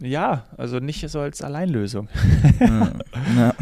Ja, 0.00 0.44
also 0.56 0.78
nicht 0.80 1.08
so 1.08 1.20
als 1.20 1.42
Alleinlösung. 1.42 2.08
ja. 2.60 2.92
ja. 3.36 3.54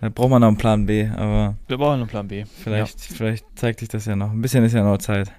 Da 0.00 0.08
braucht 0.08 0.30
man 0.30 0.40
noch 0.40 0.48
einen 0.48 0.56
Plan 0.56 0.84
B, 0.84 1.06
aber. 1.06 1.54
Wir 1.68 1.78
brauchen 1.78 2.00
einen 2.00 2.08
Plan 2.08 2.26
B. 2.26 2.44
Vielleicht, 2.44 3.00
vielleicht 3.00 3.46
zeigt 3.54 3.78
sich 3.78 3.88
das 3.88 4.04
ja 4.04 4.16
noch. 4.16 4.32
Ein 4.32 4.42
bisschen 4.42 4.64
ist 4.64 4.72
ja 4.72 4.82
noch 4.82 4.98
Zeit. 4.98 5.28
Ein 5.28 5.34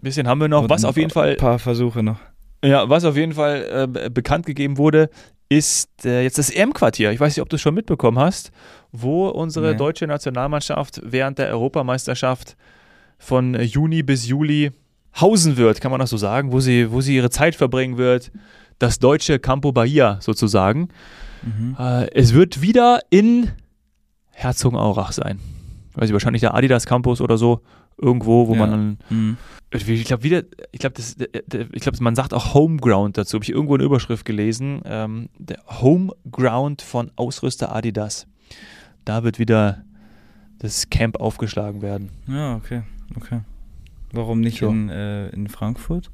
bisschen 0.00 0.26
haben 0.26 0.40
wir 0.40 0.48
noch. 0.48 0.62
Und 0.62 0.70
was 0.70 0.86
auf 0.86 0.96
jeden 0.96 1.10
Fall. 1.10 1.32
Ein 1.32 1.36
paar 1.36 1.58
Versuche 1.58 2.02
noch. 2.02 2.18
Ja, 2.64 2.88
was 2.88 3.04
auf 3.04 3.16
jeden 3.16 3.32
Fall 3.32 3.88
äh, 3.94 4.10
bekannt 4.10 4.46
gegeben 4.46 4.78
wurde, 4.78 5.10
ist 5.48 6.04
äh, 6.04 6.22
jetzt 6.22 6.38
das 6.38 6.50
EM-Quartier. 6.50 7.12
Ich 7.12 7.20
weiß 7.20 7.36
nicht, 7.36 7.42
ob 7.42 7.48
du 7.48 7.56
es 7.56 7.62
schon 7.62 7.74
mitbekommen 7.74 8.18
hast, 8.18 8.50
wo 8.92 9.28
unsere 9.28 9.72
nee. 9.72 9.76
deutsche 9.76 10.06
Nationalmannschaft 10.06 11.00
während 11.04 11.38
der 11.38 11.48
Europameisterschaft 11.50 12.56
von 13.18 13.54
Juni 13.60 14.02
bis 14.02 14.26
Juli 14.26 14.72
hausen 15.20 15.56
wird, 15.56 15.80
kann 15.80 15.90
man 15.90 16.00
das 16.00 16.10
so 16.10 16.16
sagen, 16.16 16.52
wo 16.52 16.60
sie, 16.60 16.90
wo 16.90 17.00
sie 17.00 17.16
ihre 17.16 17.30
Zeit 17.30 17.54
verbringen 17.54 17.96
wird. 17.96 18.30
Das 18.78 18.98
deutsche 18.98 19.38
Campo 19.38 19.72
Bahia 19.72 20.18
sozusagen. 20.20 20.88
Mhm. 21.42 21.76
Äh, 21.78 22.10
es 22.12 22.34
wird 22.34 22.60
wieder 22.60 23.00
in 23.08 23.50
Herzogenaurach 24.32 25.12
sein. 25.12 25.40
Weiß 25.94 26.10
ich, 26.10 26.12
wahrscheinlich 26.12 26.40
der 26.40 26.54
Adidas 26.54 26.84
Campus 26.84 27.22
oder 27.22 27.38
so. 27.38 27.62
Irgendwo, 27.98 28.48
wo 28.48 28.52
ja. 28.54 28.58
man 28.58 28.70
dann. 28.70 28.98
Mhm. 29.10 29.36
Ich 29.72 30.04
glaube, 30.04 30.22
wieder, 30.22 30.42
ich 30.72 30.78
glaube, 30.78 30.94
glaub, 31.72 32.00
man 32.00 32.14
sagt 32.14 32.32
auch 32.32 32.54
Homeground 32.54 33.18
dazu. 33.18 33.36
Habe 33.36 33.44
ich 33.44 33.50
irgendwo 33.50 33.74
eine 33.74 33.84
Überschrift 33.84 34.24
gelesen. 34.24 34.80
Ähm, 34.84 35.28
der 35.38 35.58
Homeground 35.80 36.82
von 36.82 37.10
Ausrüster 37.16 37.74
Adidas. 37.74 38.26
Da 39.04 39.24
wird 39.24 39.38
wieder 39.38 39.84
das 40.58 40.88
Camp 40.88 41.20
aufgeschlagen 41.20 41.82
werden. 41.82 42.10
Ja, 42.26 42.56
okay. 42.56 42.82
Okay. 43.16 43.40
Warum 44.12 44.40
nicht 44.40 44.60
so. 44.60 44.68
in, 44.68 44.88
äh, 44.88 45.28
in 45.30 45.48
Frankfurt? 45.48 46.10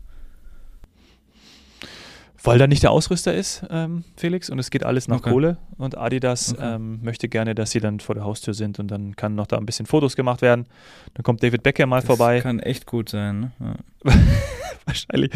Weil 2.44 2.58
da 2.58 2.66
nicht 2.66 2.82
der 2.82 2.90
Ausrüster 2.90 3.32
ist, 3.32 3.64
ähm, 3.70 4.02
Felix, 4.16 4.50
und 4.50 4.58
es 4.58 4.70
geht 4.70 4.84
alles 4.84 5.06
nach 5.06 5.18
okay. 5.18 5.30
Kohle. 5.30 5.58
Und 5.76 5.96
Adidas 5.96 6.54
okay. 6.54 6.74
ähm, 6.74 6.98
möchte 7.02 7.28
gerne, 7.28 7.54
dass 7.54 7.70
sie 7.70 7.78
dann 7.78 8.00
vor 8.00 8.16
der 8.16 8.24
Haustür 8.24 8.52
sind 8.52 8.80
und 8.80 8.88
dann 8.88 9.14
kann 9.14 9.36
noch 9.36 9.46
da 9.46 9.58
ein 9.58 9.66
bisschen 9.66 9.86
Fotos 9.86 10.16
gemacht 10.16 10.42
werden. 10.42 10.66
Dann 11.14 11.22
kommt 11.22 11.42
David 11.42 11.62
Becker 11.62 11.86
mal 11.86 11.98
das 11.98 12.06
vorbei. 12.06 12.40
Kann 12.40 12.58
echt 12.58 12.86
gut 12.86 13.10
sein, 13.10 13.40
ne? 13.40 13.52
Ja. 13.60 14.12
wahrscheinlich, 14.86 15.30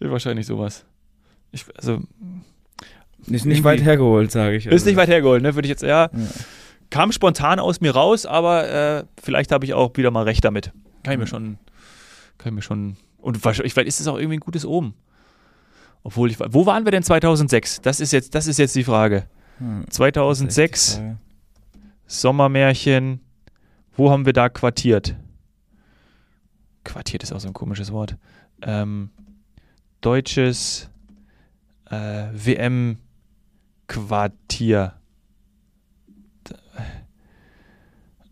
wahrscheinlich 0.00 0.46
sowas. 0.46 0.84
Ich, 1.52 1.64
also. 1.76 2.00
Ist 3.28 3.46
nicht 3.46 3.62
weit 3.62 3.82
hergeholt, 3.82 4.32
sage 4.32 4.56
ich. 4.56 4.66
Also. 4.66 4.74
Ist 4.74 4.86
nicht 4.86 4.96
weit 4.96 5.08
hergeholt, 5.08 5.42
ne? 5.42 5.54
Würde 5.54 5.66
ich 5.66 5.70
jetzt, 5.70 5.82
ja. 5.82 6.10
ja. 6.12 6.28
Kam 6.90 7.12
spontan 7.12 7.60
aus 7.60 7.80
mir 7.80 7.92
raus, 7.92 8.26
aber 8.26 8.68
äh, 8.68 9.04
vielleicht 9.22 9.52
habe 9.52 9.64
ich 9.64 9.74
auch 9.74 9.96
wieder 9.96 10.10
mal 10.10 10.24
recht 10.24 10.44
damit. 10.44 10.72
Kann 11.04 11.12
ich 11.12 11.18
mir 11.20 11.28
schon, 11.28 11.58
kann 12.38 12.48
ich 12.48 12.54
mir 12.56 12.62
schon. 12.62 12.96
Und 13.18 13.44
wahrscheinlich, 13.44 13.72
vielleicht 13.72 13.88
ist 13.88 14.00
es 14.00 14.08
auch 14.08 14.18
irgendwie 14.18 14.38
ein 14.38 14.40
gutes 14.40 14.66
Omen. 14.66 14.94
Obwohl 16.02 16.30
ich, 16.30 16.38
wo 16.40 16.66
waren 16.66 16.84
wir 16.84 16.92
denn 16.92 17.02
2006? 17.02 17.80
Das 17.82 18.00
ist 18.00 18.12
jetzt, 18.12 18.34
das 18.34 18.46
ist 18.46 18.58
jetzt 18.58 18.74
die 18.74 18.84
Frage. 18.84 19.26
Hm, 19.58 19.84
2006, 19.90 20.94
Frage. 20.94 21.18
Sommermärchen, 22.06 23.20
wo 23.96 24.10
haben 24.10 24.24
wir 24.26 24.32
da 24.32 24.48
quartiert? 24.48 25.14
Quartiert 26.84 27.22
ist 27.22 27.32
auch 27.32 27.40
so 27.40 27.48
ein 27.48 27.54
komisches 27.54 27.92
Wort. 27.92 28.16
Ähm, 28.62 29.10
deutsches 30.00 30.88
äh, 31.90 32.28
WM-Quartier. 32.32 32.96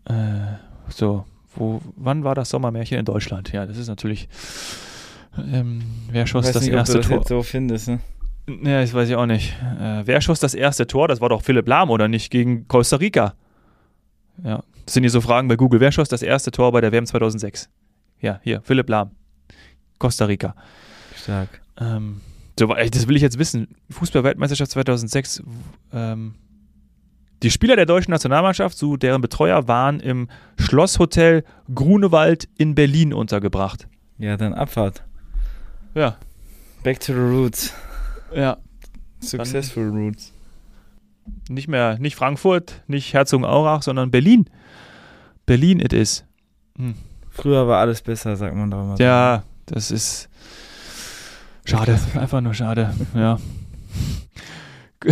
Äh, 0.05 0.55
so, 0.89 1.25
wo, 1.55 1.81
wann 1.95 2.23
war 2.23 2.33
das 2.33 2.49
Sommermärchen 2.49 2.97
in 2.97 3.05
Deutschland? 3.05 3.51
Ja, 3.51 3.65
das 3.67 3.77
ist 3.77 3.87
natürlich 3.87 4.27
ähm, 5.51 5.81
wer 6.11 6.27
schoss 6.27 6.51
das 6.51 6.63
nicht, 6.63 6.73
erste 6.73 6.97
ob 6.97 7.03
du 7.03 7.09
das 7.09 7.27
Tor? 7.27 7.37
so 7.37 7.43
findest, 7.43 7.87
ne? 7.87 7.99
Ja, 8.63 8.81
das 8.81 8.93
weiß 8.93 9.09
ich 9.09 9.15
auch 9.15 9.25
nicht. 9.25 9.55
Äh, 9.79 10.01
wer 10.05 10.21
schoss 10.21 10.39
das 10.39 10.53
erste 10.53 10.87
Tor? 10.87 11.07
Das 11.07 11.21
war 11.21 11.29
doch 11.29 11.41
Philipp 11.43 11.67
Lahm, 11.67 11.89
oder 11.89 12.07
nicht? 12.07 12.31
Gegen 12.31 12.67
Costa 12.67 12.95
Rica. 12.95 13.35
Ja, 14.43 14.63
das 14.85 14.93
sind 14.93 15.03
hier 15.03 15.11
so 15.11 15.21
Fragen 15.21 15.47
bei 15.47 15.55
Google. 15.55 15.79
Wer 15.79 15.91
schoss 15.91 16.09
das 16.09 16.21
erste 16.21 16.51
Tor 16.51 16.71
bei 16.71 16.81
der 16.81 16.91
WM 16.91 17.05
2006? 17.05 17.69
Ja, 18.21 18.39
hier, 18.43 18.61
Philipp 18.63 18.89
Lahm. 18.89 19.11
Costa 19.99 20.25
Rica. 20.25 20.55
Stark. 21.15 21.61
Ähm, 21.79 22.21
so, 22.57 22.67
das 22.67 23.07
will 23.07 23.15
ich 23.15 23.21
jetzt 23.21 23.37
wissen. 23.37 23.67
Fußball-Weltmeisterschaft 23.91 24.71
2006. 24.71 25.43
Ähm, 25.93 26.35
die 27.41 27.51
Spieler 27.51 27.75
der 27.77 27.85
deutschen 27.85 28.11
Nationalmannschaft, 28.11 28.77
so 28.77 28.97
deren 28.97 29.21
Betreuer, 29.21 29.67
waren 29.67 29.99
im 29.99 30.27
Schlosshotel 30.57 31.43
Grunewald 31.73 32.49
in 32.57 32.75
Berlin 32.75 33.13
untergebracht. 33.13 33.87
Ja, 34.17 34.35
dann 34.35 34.53
Abfahrt. 34.53 35.03
Ja. 35.93 36.17
Back 36.83 36.99
to 36.99 37.13
the 37.13 37.19
roots. 37.19 37.73
Ja. 38.33 38.57
Successful 39.21 39.85
Dann 39.85 39.97
roots. 39.97 40.33
Nicht 41.49 41.67
mehr, 41.67 41.99
nicht 41.99 42.15
Frankfurt, 42.15 42.81
nicht 42.87 43.13
Herzogenaurach, 43.13 43.83
sondern 43.83 44.11
Berlin. 44.11 44.49
Berlin 45.45 45.79
it 45.79 45.93
is. 45.93 46.23
Hm. 46.77 46.95
Früher 47.29 47.67
war 47.67 47.79
alles 47.79 48.01
besser, 48.01 48.35
sagt 48.35 48.55
man 48.55 48.71
doch 48.71 48.81
immer. 48.81 48.99
Ja, 48.99 49.43
das 49.65 49.91
ist 49.91 50.29
schade, 51.65 51.99
einfach 52.15 52.41
nur 52.41 52.53
schade. 52.53 52.93
Ja. 53.15 53.39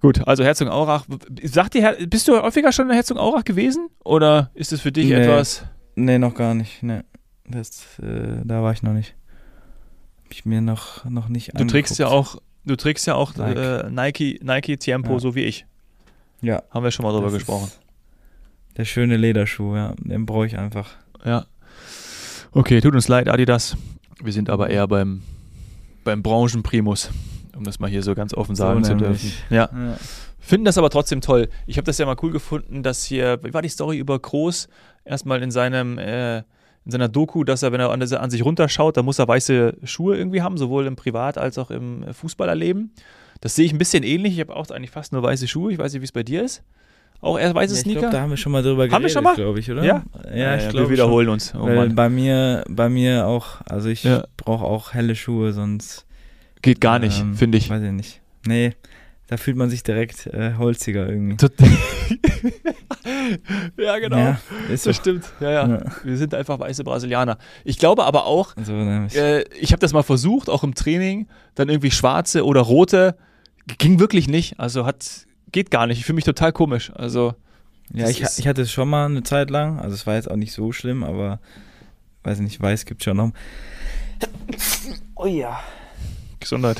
Gut, 0.00 0.26
also 0.26 0.44
Herzogenaurach. 0.44 1.04
Sagt 1.42 1.74
dir, 1.74 1.96
bist 2.08 2.26
du 2.28 2.40
häufiger 2.40 2.72
schon 2.72 2.88
in 2.88 2.94
Herzogenaurach 2.94 3.44
gewesen? 3.44 3.88
Oder 4.04 4.50
ist 4.54 4.72
es 4.72 4.80
für 4.80 4.92
dich 4.92 5.06
nee. 5.06 5.14
etwas? 5.14 5.64
Nee, 5.94 6.18
noch 6.18 6.34
gar 6.34 6.54
nicht. 6.54 6.82
Nee. 6.82 7.00
Das, 7.48 7.98
äh, 7.98 8.40
da 8.44 8.62
war 8.62 8.72
ich 8.72 8.82
noch 8.82 8.92
nicht. 8.92 9.14
Hab 10.24 10.32
ich 10.32 10.44
mir 10.44 10.60
noch, 10.60 11.04
noch 11.04 11.28
nicht 11.28 11.58
Du 11.58 11.64
trägst 11.64 11.98
ja 11.98 12.08
auch, 12.08 12.40
du 12.64 12.76
trägst 12.76 13.06
ja 13.06 13.14
auch 13.14 13.34
Nike, 13.36 13.58
äh, 13.58 13.90
Nike, 13.90 14.40
Nike 14.42 14.76
Tiempo, 14.78 15.12
ja. 15.14 15.18
so 15.18 15.34
wie 15.34 15.44
ich. 15.44 15.66
Ja. 16.40 16.62
Haben 16.70 16.84
wir 16.84 16.90
schon 16.90 17.04
mal 17.04 17.12
drüber 17.12 17.30
gesprochen. 17.30 17.70
Der 18.76 18.84
schöne 18.84 19.16
Lederschuh, 19.16 19.76
ja. 19.76 19.94
Den 19.98 20.26
brauche 20.26 20.46
ich 20.46 20.58
einfach. 20.58 20.90
Ja. 21.24 21.46
Okay, 22.52 22.80
tut 22.80 22.94
uns 22.94 23.08
leid, 23.08 23.28
Adidas. 23.28 23.76
Wir 24.22 24.32
sind 24.32 24.48
aber 24.50 24.70
eher 24.70 24.86
beim, 24.88 25.22
beim 26.02 26.22
Branchenprimus, 26.22 27.10
um 27.56 27.64
das 27.64 27.78
mal 27.78 27.90
hier 27.90 28.02
so 28.02 28.14
ganz 28.14 28.34
offen 28.34 28.54
sagen 28.54 28.84
so 28.84 28.92
zu 28.92 28.96
dürfen. 28.96 29.32
Ja. 29.50 29.70
ja. 29.72 29.96
Finden 30.38 30.64
das 30.64 30.76
aber 30.76 30.90
trotzdem 30.90 31.20
toll. 31.20 31.48
Ich 31.66 31.78
habe 31.78 31.86
das 31.86 31.98
ja 31.98 32.06
mal 32.06 32.16
cool 32.22 32.30
gefunden, 32.30 32.82
dass 32.82 33.04
hier, 33.04 33.38
wie 33.42 33.54
war 33.54 33.62
die 33.62 33.68
Story 33.68 33.98
über 33.98 34.18
Groß, 34.18 34.68
erstmal 35.04 35.42
in 35.42 35.50
seinem 35.50 35.98
äh, 35.98 36.42
in 36.84 36.90
seiner 36.90 37.08
Doku, 37.08 37.44
dass 37.44 37.62
er, 37.62 37.72
wenn 37.72 37.80
er 37.80 37.90
an, 37.90 38.02
an, 38.02 38.30
sich 38.30 38.44
runterschaut, 38.44 38.96
dann 38.96 39.04
muss 39.04 39.18
er 39.18 39.26
weiße 39.26 39.78
Schuhe 39.84 40.16
irgendwie 40.16 40.42
haben, 40.42 40.58
sowohl 40.58 40.86
im 40.86 40.96
Privat- 40.96 41.38
als 41.38 41.58
auch 41.58 41.70
im 41.70 42.04
Fußballerleben. 42.12 42.92
Das 43.40 43.54
sehe 43.54 43.64
ich 43.64 43.72
ein 43.72 43.78
bisschen 43.78 44.02
ähnlich. 44.02 44.34
Ich 44.34 44.40
habe 44.40 44.54
auch 44.54 44.68
eigentlich 44.70 44.90
fast 44.90 45.12
nur 45.12 45.22
weiße 45.22 45.48
Schuhe. 45.48 45.72
Ich 45.72 45.78
weiß 45.78 45.92
nicht, 45.92 46.02
wie 46.02 46.06
es 46.06 46.12
bei 46.12 46.22
dir 46.22 46.42
ist. 46.42 46.62
Auch 47.20 47.38
erst 47.38 47.54
weiße 47.54 47.72
ja, 47.72 47.78
ich 47.78 47.84
Sneaker? 47.84 48.00
Glaub, 48.00 48.12
da 48.12 48.20
haben 48.20 48.30
wir 48.30 48.36
schon 48.36 48.52
mal 48.52 48.62
drüber 48.62 48.86
geredet, 48.86 49.34
glaube 49.34 49.58
ich, 49.58 49.70
oder? 49.70 49.82
Ja, 49.82 50.02
ja, 50.34 50.56
ich 50.56 50.64
ja, 50.64 50.70
glaube 50.70 50.88
Wir 50.88 50.90
wiederholen 50.90 51.26
schon. 51.26 51.32
uns. 51.32 51.54
Oh, 51.54 51.66
Weil 51.66 51.88
bei 51.90 52.10
mir, 52.10 52.64
bei 52.68 52.90
mir 52.90 53.26
auch, 53.26 53.62
also 53.66 53.88
ich 53.88 54.04
ja. 54.04 54.24
brauche 54.36 54.64
auch 54.64 54.92
helle 54.92 55.14
Schuhe, 55.14 55.52
sonst 55.54 56.04
geht 56.60 56.82
gar 56.82 56.98
nicht, 56.98 57.20
ähm, 57.20 57.34
finde 57.34 57.56
ich. 57.56 57.70
Weiß 57.70 57.82
ich 57.82 57.92
nicht. 57.92 58.20
Nee, 58.46 58.74
da 59.26 59.38
fühlt 59.38 59.56
man 59.56 59.70
sich 59.70 59.82
direkt 59.82 60.26
äh, 60.26 60.54
holziger 60.58 61.08
irgendwie. 61.08 61.36
ja, 63.78 63.98
genau. 63.98 64.18
Ja, 64.18 64.40
ist 64.68 64.86
das 64.86 64.96
so. 64.96 65.00
stimmt. 65.00 65.24
Ja, 65.40 65.50
ja, 65.50 65.68
ja, 65.68 65.82
Wir 66.02 66.18
sind 66.18 66.34
einfach 66.34 66.58
weiße 66.58 66.84
Brasilianer. 66.84 67.38
Ich 67.64 67.78
glaube 67.78 68.04
aber 68.04 68.26
auch, 68.26 68.54
so, 68.62 68.74
äh, 68.74 69.44
ich 69.58 69.72
habe 69.72 69.80
das 69.80 69.94
mal 69.94 70.02
versucht, 70.02 70.50
auch 70.50 70.62
im 70.62 70.74
Training, 70.74 71.26
dann 71.54 71.70
irgendwie 71.70 71.90
schwarze 71.90 72.44
oder 72.44 72.60
rote. 72.60 73.16
Ging 73.78 73.98
wirklich 73.98 74.28
nicht. 74.28 74.60
Also 74.60 74.84
hat, 74.84 75.26
geht 75.52 75.70
gar 75.70 75.86
nicht. 75.86 75.98
Ich 75.98 76.04
fühle 76.04 76.16
mich 76.16 76.24
total 76.24 76.52
komisch. 76.52 76.92
Also 76.94 77.32
Ja, 77.94 78.10
ich, 78.10 78.22
ich 78.22 78.46
hatte 78.46 78.62
es 78.62 78.72
schon 78.72 78.90
mal 78.90 79.06
eine 79.06 79.22
Zeit 79.22 79.48
lang, 79.48 79.80
also 79.80 79.94
es 79.94 80.06
war 80.06 80.16
jetzt 80.16 80.30
auch 80.30 80.36
nicht 80.36 80.52
so 80.52 80.70
schlimm, 80.72 81.02
aber 81.02 81.40
weiß 82.24 82.40
nicht, 82.40 82.60
weiß 82.60 82.84
gibt 82.84 83.02
schon 83.02 83.16
noch. 83.16 83.30
Oh 85.14 85.26
ja. 85.26 85.60
Gesundheit. 86.40 86.76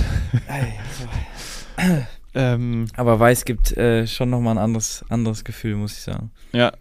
Ähm, 2.34 2.86
aber 2.96 3.18
weiß 3.18 3.44
gibt 3.44 3.76
äh, 3.76 4.06
schon 4.06 4.30
nochmal 4.30 4.54
ein 4.54 4.62
anderes, 4.62 5.04
anderes 5.08 5.44
Gefühl, 5.44 5.76
muss 5.76 5.92
ich 5.92 6.02
sagen. 6.02 6.30
Ja. 6.52 6.72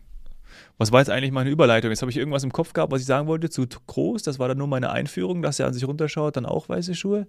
Was 0.78 0.92
war 0.92 1.00
jetzt 1.00 1.10
eigentlich 1.10 1.32
meine 1.32 1.50
Überleitung? 1.50 1.92
Jetzt 1.92 2.02
habe 2.02 2.12
ich 2.12 2.18
irgendwas 2.18 2.44
im 2.44 2.52
Kopf 2.52 2.74
gehabt, 2.74 2.92
was 2.92 3.02
ich 3.02 3.08
sagen 3.08 3.28
wollte 3.28 3.50
zu 3.50 3.66
groß. 3.66 4.24
Das 4.24 4.40
war 4.40 4.48
dann 4.48 4.58
nur 4.58 4.68
meine 4.68 4.90
Einführung, 4.90 5.42
dass 5.42 5.60
er 5.60 5.68
an 5.68 5.74
sich 5.74 5.88
runterschaut, 5.88 6.36
dann 6.36 6.46
auch 6.46 6.68
weiße 6.68 6.96
Schuhe. 6.96 7.28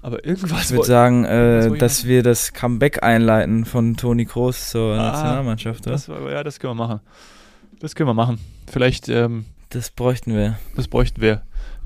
Aber 0.00 0.24
irgendwas. 0.24 0.70
Ich 0.70 0.76
würde 0.76 0.86
sagen, 0.86 1.24
äh, 1.24 1.76
dass 1.78 2.06
wir 2.06 2.22
das 2.22 2.52
Comeback 2.52 3.02
einleiten 3.02 3.64
von 3.64 3.96
Toni 3.96 4.26
Kroos 4.26 4.70
zur 4.70 4.94
ah, 4.94 5.10
Nationalmannschaft. 5.10 5.86
Oder? 5.86 5.92
Das, 5.92 6.06
ja, 6.06 6.44
das 6.44 6.60
können 6.60 6.76
wir 6.76 6.86
machen. 6.86 7.00
Das 7.80 7.94
können 7.94 8.08
wir 8.08 8.14
machen. 8.14 8.38
Vielleicht. 8.70 9.08
Ähm, 9.08 9.46
das 9.70 9.90
bräuchten 9.90 10.34
wir. 10.34 10.58
Das 10.76 10.88
bräuchten 10.88 11.20
wir. 11.20 11.42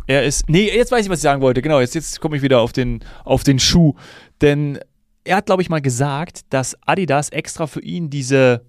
Er 0.07 0.25
ist. 0.25 0.49
Nee, 0.49 0.71
jetzt 0.75 0.93
weiß 0.93 1.05
ich, 1.05 1.11
was 1.11 1.21
ich 1.21 1.23
sagen 1.23 1.41
wollte. 1.41 1.63
Genau, 1.63 1.81
jetzt, 1.81 1.95
jetzt 1.95 2.21
komme 2.21 2.37
ich 2.37 2.43
wieder 2.43 2.61
auf 2.61 2.73
den, 2.73 3.01
auf 3.25 3.45
den 3.45 3.59
Schuh. 3.59 3.95
Denn 4.41 4.79
er 5.25 5.37
hat, 5.37 5.47
glaube 5.47 5.63
ich, 5.63 5.69
mal 5.69 5.81
gesagt, 5.81 6.43
dass 6.51 6.77
Adidas 6.87 7.29
extra 7.31 7.67
für 7.67 7.81
ihn 7.81 8.11
diese. 8.11 8.65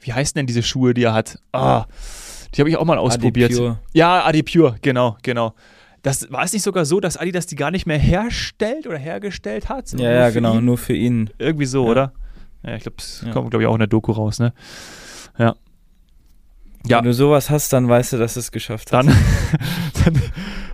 Wie 0.00 0.12
heißen 0.12 0.34
denn 0.34 0.46
diese 0.46 0.62
Schuhe, 0.62 0.92
die 0.94 1.04
er 1.04 1.14
hat? 1.14 1.38
Ah, 1.52 1.86
die 2.54 2.60
habe 2.60 2.68
ich 2.68 2.76
auch 2.76 2.84
mal 2.84 2.98
ausprobiert. 2.98 3.50
Adipure. 3.50 3.78
Ja, 3.92 4.24
Adipure, 4.24 4.76
genau, 4.82 5.16
genau 5.22 5.54
das 6.06 6.30
war 6.30 6.44
es 6.44 6.52
nicht 6.52 6.62
sogar 6.62 6.84
so, 6.84 7.00
dass 7.00 7.16
Adidas 7.16 7.46
die 7.46 7.56
gar 7.56 7.72
nicht 7.72 7.84
mehr 7.84 7.98
herstellt 7.98 8.86
oder 8.86 8.96
hergestellt 8.96 9.68
hat? 9.68 9.92
Ja, 9.98 10.12
ja, 10.12 10.30
genau, 10.30 10.58
ihn? 10.58 10.64
nur 10.64 10.78
für 10.78 10.92
ihn. 10.92 11.30
Irgendwie 11.36 11.66
so, 11.66 11.84
ja. 11.84 11.90
oder? 11.90 12.12
Ja, 12.62 12.76
ich 12.76 12.84
glaube, 12.84 12.96
das 12.98 13.24
ja. 13.26 13.32
kommt, 13.32 13.50
glaube 13.50 13.64
ich, 13.64 13.66
auch 13.68 13.74
in 13.74 13.80
der 13.80 13.88
Doku 13.88 14.12
raus, 14.12 14.38
ne? 14.38 14.52
Ja. 15.36 15.56
Ja. 16.86 16.98
Wenn 16.98 17.06
du 17.06 17.12
sowas 17.12 17.50
hast, 17.50 17.72
dann 17.72 17.88
weißt 17.88 18.12
du, 18.12 18.18
dass 18.18 18.34
du 18.34 18.40
es 18.40 18.52
geschafft 18.52 18.92
hast. 18.92 19.08
Dann, 19.08 19.16
dann 20.04 20.22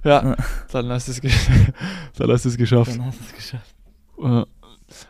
ja, 0.04 0.36
dann 0.70 0.90
hast 0.90 1.08
du 1.08 1.12
es, 1.12 1.20
dann 2.18 2.30
hast 2.30 2.44
es 2.44 2.58
geschafft. 2.58 2.92
Dann 2.92 3.06
hast 3.06 3.18
du 3.18 3.24
es 3.24 3.34
geschafft. 3.34 3.74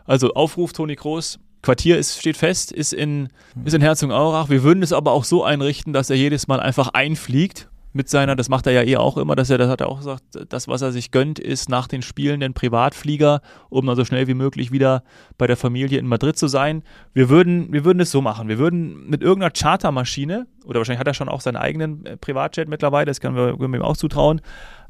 Also 0.05 0.35
Aufruf 0.35 0.73
Toni 0.73 0.95
Groß. 0.95 1.39
Quartier 1.63 1.97
ist, 1.97 2.19
steht 2.19 2.37
fest, 2.37 2.73
ist 2.73 2.93
in, 2.93 3.29
ist 3.65 3.73
in 3.73 3.83
Herzogenaurach. 3.83 4.49
Wir 4.49 4.65
würden 4.65 4.83
es 4.83 4.93
aber 4.93 5.13
auch 5.13 5.23
so 5.23 5.45
einrichten, 5.45 5.93
dass 5.93 6.11
er 6.11 6.17
jedes 6.17 6.49
Mal 6.49 6.59
einfach 6.59 6.89
einfliegt 6.89 7.69
mit 7.93 8.09
seiner, 8.09 8.37
das 8.37 8.49
macht 8.49 8.67
er 8.67 8.73
ja 8.73 8.83
eh 8.83 8.97
auch 8.97 9.17
immer, 9.17 9.37
dass 9.37 9.51
er, 9.51 9.59
das 9.59 9.69
hat 9.69 9.81
er 9.81 9.89
auch 9.89 9.99
gesagt, 9.99 10.23
das, 10.49 10.67
was 10.67 10.83
er 10.83 10.93
sich 10.93 11.11
gönnt, 11.11 11.39
ist 11.39 11.69
nach 11.69 11.87
den 11.87 12.03
Spielen 12.03 12.41
den 12.41 12.55
Privatflieger, 12.55 13.43
um 13.69 13.87
dann 13.87 13.97
so 13.97 14.05
schnell 14.05 14.27
wie 14.27 14.35
möglich 14.35 14.73
wieder 14.73 15.03
bei 15.37 15.47
der 15.47 15.57
Familie 15.57 15.99
in 15.99 16.07
Madrid 16.07 16.37
zu 16.37 16.49
sein. 16.49 16.83
Wir 17.13 17.29
würden, 17.29 17.73
wir 17.73 17.85
würden 17.85 18.01
es 18.01 18.11
so 18.11 18.23
machen. 18.23 18.49
Wir 18.49 18.59
würden 18.59 19.09
mit 19.09 19.23
irgendeiner 19.23 19.53
Chartermaschine, 19.53 20.47
oder 20.65 20.81
wahrscheinlich 20.81 21.01
hat 21.01 21.07
er 21.07 21.15
schon 21.15 21.29
auch 21.29 21.43
seinen 21.43 21.57
eigenen 21.57 22.07
äh, 22.07 22.17
Privatjet 22.17 22.69
mittlerweile, 22.69 23.07
das 23.07 23.21
können 23.21 23.37
wir, 23.37 23.57
können 23.57 23.73
wir 23.73 23.81
ihm 23.81 23.85
auch 23.85 23.97
zutrauen, 23.97 24.41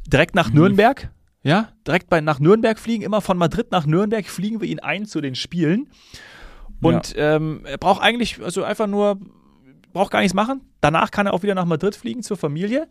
direkt 0.07 0.35
nach 0.35 0.49
mhm. 0.51 0.55
Nürnberg, 0.55 1.11
ja, 1.43 1.69
direkt 1.87 2.09
bei, 2.09 2.21
nach 2.21 2.39
Nürnberg 2.39 2.79
fliegen, 2.79 3.03
immer 3.03 3.21
von 3.21 3.37
Madrid 3.37 3.71
nach 3.73 3.87
Nürnberg 3.87 4.27
fliegen 4.27 4.61
wir 4.61 4.69
ihn 4.69 4.81
ein 4.81 5.07
zu 5.07 5.21
den 5.21 5.35
Spielen. 5.35 5.89
Und 6.81 7.15
ja. 7.15 7.37
ähm, 7.37 7.63
er 7.65 7.79
braucht 7.79 8.03
eigentlich, 8.03 8.43
also 8.43 8.65
einfach 8.65 8.87
nur 8.87 9.19
braucht 9.93 10.11
gar 10.11 10.21
nichts 10.21 10.35
machen. 10.35 10.63
Danach 10.81 11.11
kann 11.11 11.27
er 11.27 11.35
auch 11.35 11.43
wieder 11.43 11.55
nach 11.55 11.65
Madrid 11.65 11.95
fliegen 11.95 12.23
zur 12.23 12.37
Familie. 12.37 12.89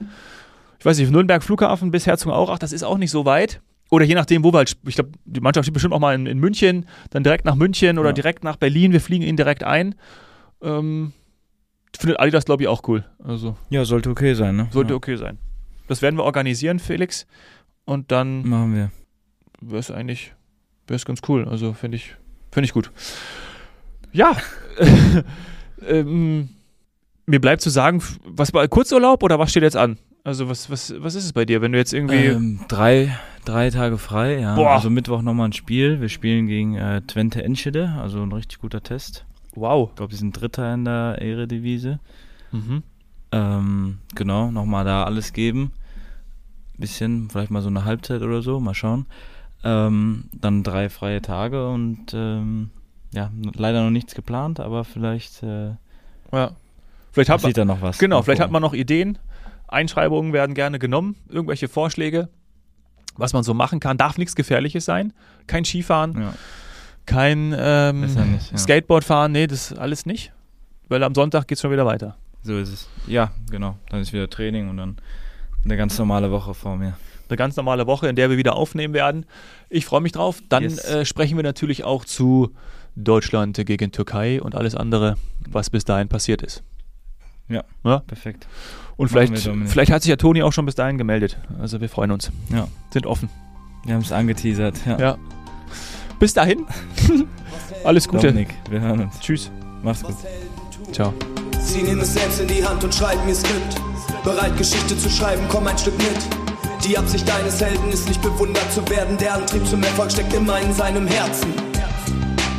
Ich 0.80 0.86
weiß 0.86 0.98
nicht, 0.98 1.12
Nürnberg 1.12 1.44
Flughafen 1.44 1.92
bis 1.92 2.06
Herzogenaurach, 2.08 2.60
das 2.60 2.72
ist 2.72 2.84
auch 2.84 2.98
nicht 2.98 3.12
so 3.12 3.26
weit. 3.26 3.62
Oder 3.90 4.06
je 4.06 4.16
nachdem, 4.16 4.44
wo 4.44 4.54
wir 4.54 4.60
halt, 4.60 4.78
ich 4.86 4.96
glaube, 4.96 5.12
die 5.26 5.42
Mannschaft 5.42 5.66
steht 5.66 5.74
bestimmt 5.74 5.94
auch 5.94 6.00
mal 6.00 6.16
in, 6.16 6.26
in, 6.26 6.40
München, 6.40 6.86
dann 7.10 7.24
direkt 7.24 7.44
nach 7.44 7.56
München 7.56 8.00
oder 8.00 8.10
ja. 8.10 8.14
direkt 8.14 8.44
nach 8.44 8.56
Berlin. 8.56 8.94
Wir 8.94 9.02
fliegen 9.02 9.26
ihn 9.26 9.36
direkt 9.36 9.64
ein. 9.66 9.96
Ähm, 10.62 11.12
findet 12.00 12.20
Adidas, 12.20 12.46
glaube 12.46 12.64
ich, 12.64 12.70
auch 12.70 12.88
cool. 12.88 13.04
Also, 13.22 13.58
ja, 13.70 13.84
sollte 13.84 14.10
okay 14.10 14.34
sein, 14.34 14.56
ne? 14.56 14.68
Sollte 14.72 14.92
ja. 14.92 14.96
okay 14.96 15.18
sein. 15.18 15.40
Das 15.88 16.02
werden 16.02 16.16
wir 16.16 16.24
organisieren, 16.24 16.80
Felix. 16.80 17.28
Und 17.86 18.12
dann. 18.12 18.48
Machen 18.48 18.76
wir. 18.76 18.92
Wäre 19.62 19.80
es 19.80 19.92
eigentlich, 19.92 20.34
wäre 20.88 20.96
es 20.96 21.06
ganz 21.06 21.22
cool. 21.28 21.48
Also 21.48 21.74
finde 21.74 21.98
ich, 21.98 22.16
finde 22.52 22.66
ich 22.66 22.74
gut. 22.74 22.92
Ja. 24.12 24.36
ähm, 25.88 26.50
mir 27.26 27.40
bleibt 27.40 27.62
zu 27.62 27.70
sagen, 27.70 28.02
was 28.26 28.54
war 28.54 28.68
Kurzurlaub 28.68 29.24
oder 29.24 29.40
was 29.40 29.52
steht 29.52 29.64
jetzt 29.64 29.78
an? 29.78 29.98
Also 30.24 30.50
was, 30.50 30.70
was, 30.70 30.94
was 30.98 31.16
ist 31.16 31.26
es 31.26 31.34
bei 31.34 31.46
dir, 31.46 31.62
wenn 31.62 31.72
du 31.72 31.78
jetzt 31.78 31.94
irgendwie. 31.94 32.26
Ähm, 32.26 32.60
drei, 32.68 33.18
drei 33.46 33.70
Tage 33.70 33.98
frei, 33.98 34.40
ja. 34.40 34.56
Boah. 34.56 34.72
Also 34.72 34.90
Mittwoch 34.90 35.22
nochmal 35.22 35.50
ein 35.50 35.54
Spiel. 35.54 36.00
Wir 36.02 36.10
spielen 36.10 36.48
gegen 36.48 36.76
äh, 36.76 37.02
Twente 37.02 37.44
Enschede, 37.44 37.96
also 38.00 38.22
ein 38.22 38.32
richtig 38.32 38.60
guter 38.60 38.84
Test. 38.84 39.26
Wow. 39.56 39.90
Ich 39.90 39.96
glaube, 39.96 40.12
wir 40.12 40.18
sind 40.18 40.40
Dritter 40.40 40.74
in 40.74 40.86
der 40.86 41.18
Ehredivise. 41.22 42.00
Mhm. 42.52 42.84
Ähm, 43.32 43.98
genau, 44.14 44.52
nochmal 44.52 44.86
da 44.86 45.04
alles 45.04 45.34
geben. 45.34 45.72
Bisschen, 46.82 47.30
vielleicht 47.30 47.52
mal 47.52 47.62
so 47.62 47.70
eine 47.70 47.86
Halbzeit 47.86 48.22
oder 48.22 48.42
so, 48.42 48.60
mal 48.60 48.74
schauen. 48.74 49.06
Ähm, 49.64 50.26
dann 50.34 50.64
drei 50.64 50.90
freie 50.90 51.22
Tage 51.22 51.70
und 51.70 52.14
ähm, 52.14 52.72
ja, 53.14 53.32
leider 53.54 53.84
noch 53.84 53.92
nichts 53.92 54.16
geplant, 54.16 54.60
aber 54.60 54.84
vielleicht 54.84 55.44
äh, 55.44 55.76
ja. 56.32 56.52
Vielleicht 57.12 57.30
hat 57.30 57.44
man, 57.44 57.52
da 57.54 57.66
noch 57.66 57.82
was. 57.82 57.98
Genau, 57.98 58.22
vielleicht 58.22 58.42
hat 58.42 58.52
man 58.52 58.62
noch 58.62 58.74
Ideen. 58.74 59.18
Einschreibungen 59.68 60.34
werden 60.34 60.56
gerne 60.56 60.80
genommen, 60.80 61.16
irgendwelche 61.30 61.68
Vorschläge, 61.68 62.30
was 63.16 63.34
man 63.34 63.44
so 63.44 63.54
machen 63.54 63.80
kann. 63.80 63.98
Darf 63.98 64.18
nichts 64.18 64.36
Gefährliches 64.36 64.86
sein. 64.86 65.14
Kein 65.48 65.66
Skifahren, 65.66 66.22
ja. 66.22 66.34
kein 67.06 67.54
ähm, 67.58 68.02
nicht, 68.02 68.52
ja. 68.52 68.58
Skateboardfahren, 68.58 69.32
nee, 69.32 69.48
das 69.48 69.74
alles 69.74 70.06
nicht. 70.06 70.32
Weil 70.88 71.04
am 71.04 71.16
Sonntag 71.16 71.48
geht 71.48 71.58
es 71.58 71.62
schon 71.62 71.72
wieder 71.72 71.86
weiter. 71.86 72.18
So 72.44 72.58
ist 72.58 72.70
es. 72.70 72.90
Ja, 73.08 73.32
genau. 73.50 73.78
Dann 73.90 74.02
ist 74.02 74.14
wieder 74.14 74.30
Training 74.30 74.70
und 74.70 74.78
dann 74.78 74.98
eine 75.64 75.78
ganz 75.78 75.98
normale 75.98 76.32
Woche 76.32 76.54
vor 76.54 76.78
mir. 76.78 76.98
Eine 77.30 77.38
ganz 77.38 77.56
normale 77.56 77.88
Woche, 77.88 78.10
in 78.10 78.16
der 78.16 78.30
wir 78.30 78.38
wieder 78.38 78.56
aufnehmen 78.56 78.94
werden. 78.94 79.26
Ich 79.70 79.86
freue 79.86 80.02
mich 80.02 80.12
drauf. 80.12 80.42
Dann 80.50 80.64
yes. 80.64 80.84
äh, 80.84 81.06
sprechen 81.06 81.38
wir 81.38 81.44
natürlich 81.44 81.84
auch 81.84 82.04
zu 82.04 82.54
Deutschland 82.96 83.56
gegen 83.66 83.92
Türkei 83.92 84.42
und 84.42 84.56
alles 84.56 84.76
andere, 84.76 85.16
was 85.48 85.70
bis 85.70 85.86
dahin 85.86 86.10
passiert 86.10 86.42
ist. 86.42 86.64
Ja, 87.48 87.64
ja? 87.84 88.00
perfekt. 88.00 88.48
Und 88.98 89.10
vielleicht, 89.10 89.38
vielleicht 89.66 89.92
hat 89.92 90.04
sich 90.04 90.10
ja 90.10 90.16
Toni 90.16 90.44
auch 90.44 90.54
schon 90.54 90.66
bis 90.66 90.76
dahin 90.76 90.98
gemeldet. 90.98 91.38
Also 91.60 91.82
wir 91.82 91.90
freuen 91.90 92.12
uns. 92.12 92.32
Ja. 92.50 92.68
Sind 92.92 93.06
offen. 93.06 93.30
Wir 93.86 93.96
haben 93.96 94.02
es 94.02 94.12
angeteasert. 94.12 94.76
Ja. 94.86 95.00
ja. 95.00 95.18
Bis 96.20 96.34
dahin. 96.34 96.66
Alles 97.84 98.08
Gute. 98.08 98.28
Dominik, 98.28 98.50
wir 98.70 98.80
hören 98.80 99.02
uns. 99.02 99.20
Tschüss. 99.20 99.52
Mach's 99.82 100.04
gut. 100.04 100.16
Ciao. 100.92 101.14
Sie 101.60 101.82
nehmen 101.82 102.02
es 102.02 102.14
selbst 102.14 102.40
in 102.42 102.48
die 102.48 102.64
Hand 102.64 102.84
und 102.84 102.94
schreiben 102.94 103.28
ihr 103.28 103.36
Skript. 103.36 103.82
Bereit, 104.24 104.56
Geschichte 104.56 104.96
zu 104.96 105.10
schreiben, 105.10 105.44
komm 105.50 105.66
ein 105.66 105.78
Stück 105.78 105.98
mit. 105.98 106.86
Die 106.86 106.96
Absicht 106.96 107.28
deines 107.28 107.60
Helden 107.60 107.92
ist 107.92 108.08
nicht 108.08 108.22
bewundert 108.22 108.72
zu 108.72 108.88
werden. 108.88 109.18
Der 109.18 109.34
Antrieb 109.34 109.66
zum 109.68 109.82
Erfolg 109.82 110.12
steckt 110.12 110.32
immer 110.34 110.60
in 110.60 110.72
seinem 110.76 111.08
Herzen. 111.08 111.52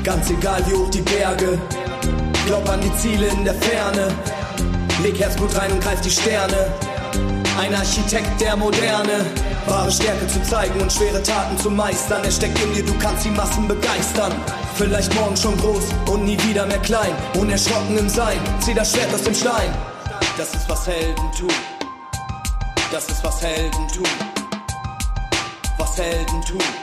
Ganz 0.03 0.29
egal 0.31 0.61
wie 0.67 0.75
hoch 0.75 0.91
die 0.91 1.03
Berge. 1.03 1.61
Glaub 2.47 2.69
an 2.69 2.81
die 2.81 2.93
Ziele 2.97 3.27
in 3.29 3.45
der 3.45 3.55
Ferne. 3.55 4.09
Leg 5.05 5.21
Herzblut 5.21 5.57
rein 5.57 5.71
und 5.71 5.81
greif 5.81 6.01
die 6.01 6.11
Sterne. 6.11 6.67
Ein 7.61 7.73
Architekt 7.77 8.41
der 8.41 8.57
Moderne. 8.57 9.25
Wahre 9.67 9.93
Stärke 9.93 10.27
zu 10.27 10.43
zeigen 10.43 10.81
und 10.81 10.93
schwere 10.93 11.23
Taten 11.23 11.57
zu 11.59 11.71
meistern. 11.71 12.25
Er 12.25 12.33
steckt 12.33 12.61
in 12.61 12.75
dir, 12.75 12.85
du 12.85 12.95
kannst 12.99 13.25
die 13.25 13.31
Massen 13.31 13.69
begeistern. 13.69 14.33
Vielleicht 14.75 15.15
morgen 15.15 15.37
schon 15.37 15.57
groß 15.59 15.85
und 16.11 16.25
nie 16.25 16.39
wieder 16.43 16.67
mehr 16.67 16.81
klein. 16.81 17.15
Unerschrocken 17.39 17.99
im 17.99 18.09
Sein, 18.09 18.39
zieh 18.59 18.75
das 18.75 18.93
Schwert 18.93 19.15
aus 19.15 19.23
dem 19.23 19.35
Stein. 19.35 19.92
Das 20.37 20.55
ist 20.55 20.69
was 20.69 20.87
Helden 20.87 21.31
tun. 21.33 21.53
Das 22.91 23.07
ist 23.09 23.23
was 23.23 23.43
Helden 23.43 23.89
tun. 23.89 24.07
Was 25.77 25.99
Helden 25.99 26.43
tun. 26.43 26.82